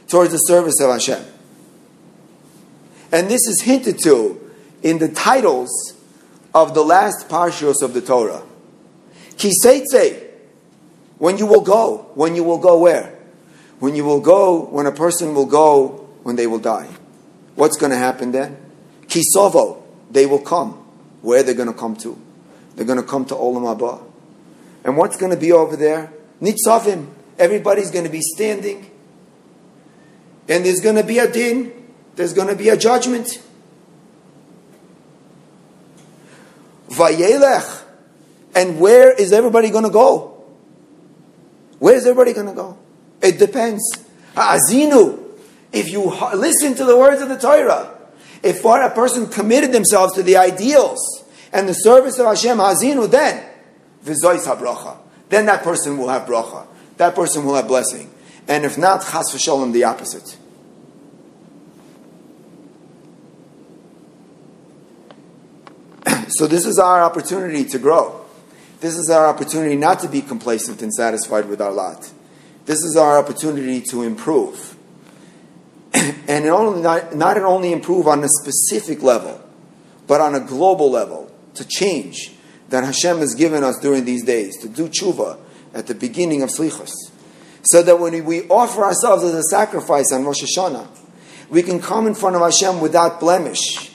towards 0.07 0.31
the 0.31 0.37
service 0.37 0.79
of 0.79 0.89
Hashem. 0.89 1.23
And 3.11 3.29
this 3.29 3.47
is 3.47 3.61
hinted 3.61 3.99
to 4.03 4.39
in 4.81 4.99
the 4.99 5.09
titles 5.09 5.93
of 6.53 6.73
the 6.73 6.83
last 6.83 7.29
parshas 7.29 7.81
of 7.81 7.93
the 7.93 8.01
Torah. 8.01 8.43
Kiseitze, 9.35 10.31
when 11.17 11.37
you 11.37 11.45
will 11.45 11.61
go. 11.61 12.09
When 12.15 12.35
you 12.35 12.43
will 12.43 12.57
go 12.57 12.79
where? 12.79 13.15
When 13.79 13.95
you 13.95 14.03
will 14.03 14.21
go, 14.21 14.65
when 14.65 14.85
a 14.85 14.91
person 14.91 15.35
will 15.35 15.45
go, 15.45 16.07
when 16.23 16.35
they 16.35 16.47
will 16.47 16.59
die. 16.59 16.89
What's 17.55 17.77
going 17.77 17.91
to 17.91 17.97
happen 17.97 18.31
then? 18.31 18.57
Kisovo, 19.07 19.83
they 20.09 20.25
will 20.25 20.39
come. 20.39 20.73
Where 21.21 21.43
they're 21.43 21.53
going 21.53 21.71
to 21.71 21.77
come 21.77 21.95
to? 21.97 22.19
They're 22.75 22.85
going 22.85 22.99
to 22.99 23.05
come 23.05 23.25
to 23.25 23.35
Olam 23.35 23.77
Haba. 23.77 24.03
And 24.83 24.97
what's 24.97 25.17
going 25.17 25.31
to 25.31 25.37
be 25.37 25.51
over 25.51 25.75
there? 25.75 26.11
Nitzavim. 26.41 27.07
Everybody's 27.37 27.91
going 27.91 28.05
to 28.05 28.11
be 28.11 28.21
standing. 28.21 28.89
And 30.49 30.65
there's 30.65 30.79
going 30.79 30.95
to 30.95 31.03
be 31.03 31.19
a 31.19 31.31
din. 31.31 31.71
There's 32.15 32.33
going 32.33 32.47
to 32.47 32.55
be 32.55 32.69
a 32.69 32.77
judgment. 32.77 33.41
Vayelech. 36.89 37.83
And 38.53 38.79
where 38.79 39.11
is 39.13 39.31
everybody 39.31 39.69
going 39.69 39.85
to 39.85 39.89
go? 39.89 40.43
Where 41.79 41.95
is 41.95 42.05
everybody 42.05 42.33
going 42.33 42.47
to 42.47 42.53
go? 42.53 42.77
It 43.21 43.39
depends. 43.39 43.81
Azinu. 44.35 45.19
If 45.71 45.89
you 45.89 46.03
listen 46.35 46.75
to 46.75 46.83
the 46.83 46.97
words 46.97 47.21
of 47.21 47.29
the 47.29 47.37
Torah, 47.37 47.97
if 48.43 48.65
a 48.65 48.91
person 48.93 49.27
committed 49.27 49.71
themselves 49.71 50.13
to 50.15 50.23
the 50.23 50.35
ideals 50.35 51.23
and 51.53 51.67
the 51.69 51.73
service 51.73 52.19
of 52.19 52.25
Hashem, 52.25 52.57
Azinu, 52.57 53.09
then 53.09 53.41
v'zois 54.03 54.45
habracha. 54.45 54.97
Then 55.29 55.45
that 55.45 55.63
person 55.63 55.97
will 55.97 56.09
have 56.09 56.27
bracha. 56.27 56.67
That 56.97 57.15
person 57.15 57.45
will 57.45 57.55
have 57.55 57.69
blessing. 57.69 58.11
And 58.49 58.65
if 58.65 58.77
not, 58.77 59.01
chas 59.01 59.31
v'sholem, 59.33 59.71
the 59.71 59.85
opposite. 59.85 60.37
So 66.31 66.47
this 66.47 66.65
is 66.65 66.79
our 66.79 67.01
opportunity 67.01 67.65
to 67.65 67.79
grow. 67.79 68.25
This 68.79 68.97
is 68.97 69.09
our 69.09 69.27
opportunity 69.27 69.75
not 69.75 69.99
to 69.99 70.07
be 70.07 70.21
complacent 70.21 70.81
and 70.81 70.93
satisfied 70.93 71.47
with 71.47 71.61
our 71.61 71.71
lot. 71.71 72.09
This 72.65 72.83
is 72.83 72.95
our 72.95 73.19
opportunity 73.19 73.81
to 73.89 74.03
improve. 74.03 74.75
and 75.93 76.45
only, 76.45 76.81
not, 76.81 77.15
not 77.15 77.37
only 77.37 77.73
improve 77.73 78.07
on 78.07 78.23
a 78.23 78.29
specific 78.41 79.03
level, 79.03 79.41
but 80.07 80.21
on 80.21 80.35
a 80.35 80.39
global 80.39 80.89
level, 80.89 81.31
to 81.53 81.67
change 81.67 82.31
that 82.69 82.83
Hashem 82.83 83.19
has 83.19 83.35
given 83.35 83.63
us 83.63 83.77
during 83.79 84.05
these 84.05 84.23
days, 84.23 84.57
to 84.61 84.69
do 84.69 84.87
tshuva 84.87 85.37
at 85.73 85.87
the 85.87 85.95
beginning 85.95 86.41
of 86.41 86.49
Slichos. 86.49 86.91
So 87.63 87.83
that 87.83 87.99
when 87.99 88.23
we 88.25 88.47
offer 88.47 88.83
ourselves 88.83 89.23
as 89.23 89.33
a 89.33 89.43
sacrifice 89.43 90.11
on 90.11 90.25
Rosh 90.25 90.41
Hashanah, 90.41 90.87
we 91.49 91.61
can 91.61 91.79
come 91.79 92.07
in 92.07 92.15
front 92.15 92.35
of 92.35 92.41
Hashem 92.41 92.79
without 92.79 93.19
blemish, 93.19 93.91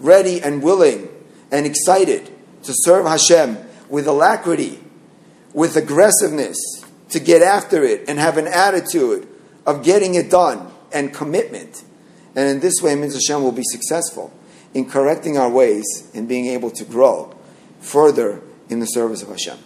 ready 0.00 0.42
and 0.42 0.62
willing 0.62 1.08
and 1.50 1.66
excited 1.66 2.30
to 2.62 2.72
serve 2.74 3.06
Hashem 3.06 3.58
with 3.88 4.06
alacrity, 4.06 4.80
with 5.52 5.76
aggressiveness, 5.76 6.56
to 7.10 7.20
get 7.20 7.42
after 7.42 7.84
it 7.84 8.08
and 8.08 8.18
have 8.18 8.38
an 8.38 8.46
attitude 8.46 9.28
of 9.66 9.84
getting 9.84 10.14
it 10.14 10.30
done 10.30 10.72
and 10.92 11.12
commitment. 11.12 11.84
And 12.34 12.48
in 12.48 12.60
this 12.60 12.82
way, 12.82 12.94
Mitzvah 12.94 13.20
Hashem 13.26 13.42
will 13.42 13.52
be 13.52 13.62
successful 13.64 14.32
in 14.72 14.88
correcting 14.88 15.38
our 15.38 15.50
ways 15.50 15.84
and 16.14 16.28
being 16.28 16.46
able 16.46 16.70
to 16.72 16.84
grow 16.84 17.36
further 17.80 18.42
in 18.68 18.80
the 18.80 18.86
service 18.86 19.22
of 19.22 19.28
Hashem. 19.28 19.58